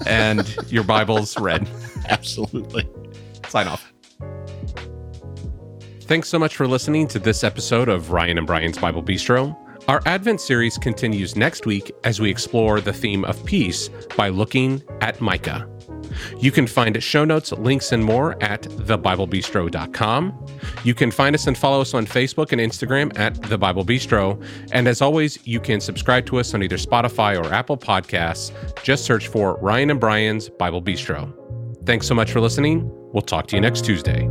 and 0.06 0.56
your 0.72 0.84
Bible's 0.84 1.38
read. 1.40 1.68
Absolutely. 2.10 2.88
Sign 3.48 3.68
off. 3.68 3.92
Thanks 6.02 6.28
so 6.28 6.38
much 6.38 6.56
for 6.56 6.68
listening 6.68 7.08
to 7.10 7.20
this 7.20 7.44
episode 7.44 7.88
of 7.88 8.12
Ryan 8.12 8.38
and 8.38 8.48
Brian's 8.48 8.78
Bible 8.78 9.02
Bistro. 9.02 9.56
Our 9.92 10.02
Advent 10.06 10.40
series 10.40 10.78
continues 10.78 11.36
next 11.36 11.66
week 11.66 11.92
as 12.06 12.22
we 12.22 12.30
explore 12.30 12.80
the 12.80 12.94
theme 12.94 13.26
of 13.26 13.44
peace 13.44 13.90
by 14.16 14.30
looking 14.30 14.82
at 15.02 15.20
Micah. 15.20 15.68
You 16.40 16.50
can 16.50 16.66
find 16.66 17.04
show 17.04 17.26
notes, 17.26 17.52
links, 17.52 17.92
and 17.92 18.02
more 18.02 18.42
at 18.42 18.62
thebiblebistro.com. 18.62 20.46
You 20.86 20.94
can 20.96 21.12
find 21.12 21.36
us 21.36 21.46
and 21.48 21.58
follow 21.58 21.82
us 21.82 21.94
on 21.94 22.06
Facebook 22.06 22.54
and 22.54 22.62
Instagram 22.62 23.20
at 23.20 23.42
The 23.42 23.58
Bible 23.58 23.84
Bistro. 23.84 24.42
And 24.72 24.88
as 24.88 25.02
always, 25.02 25.46
you 25.46 25.60
can 25.60 25.82
subscribe 25.82 26.26
to 26.28 26.40
us 26.40 26.54
on 26.54 26.64
either 26.64 26.78
Spotify 26.78 27.38
or 27.38 27.54
Apple 27.54 27.78
Podcasts. 27.78 28.54
Just 28.84 29.04
search 29.04 29.28
for 29.28 29.58
Ryan 29.58 29.90
and 29.90 30.00
Brian's 30.00 30.48
Bible 30.48 30.82
Bistro. 30.82 31.34
Thanks 31.86 32.08
so 32.08 32.16
much 32.16 32.32
for 32.32 32.40
listening. 32.40 32.90
We'll 33.12 33.24
talk 33.24 33.48
to 33.48 33.58
you 33.58 33.62
next 33.62 33.84
Tuesday. 33.84 34.30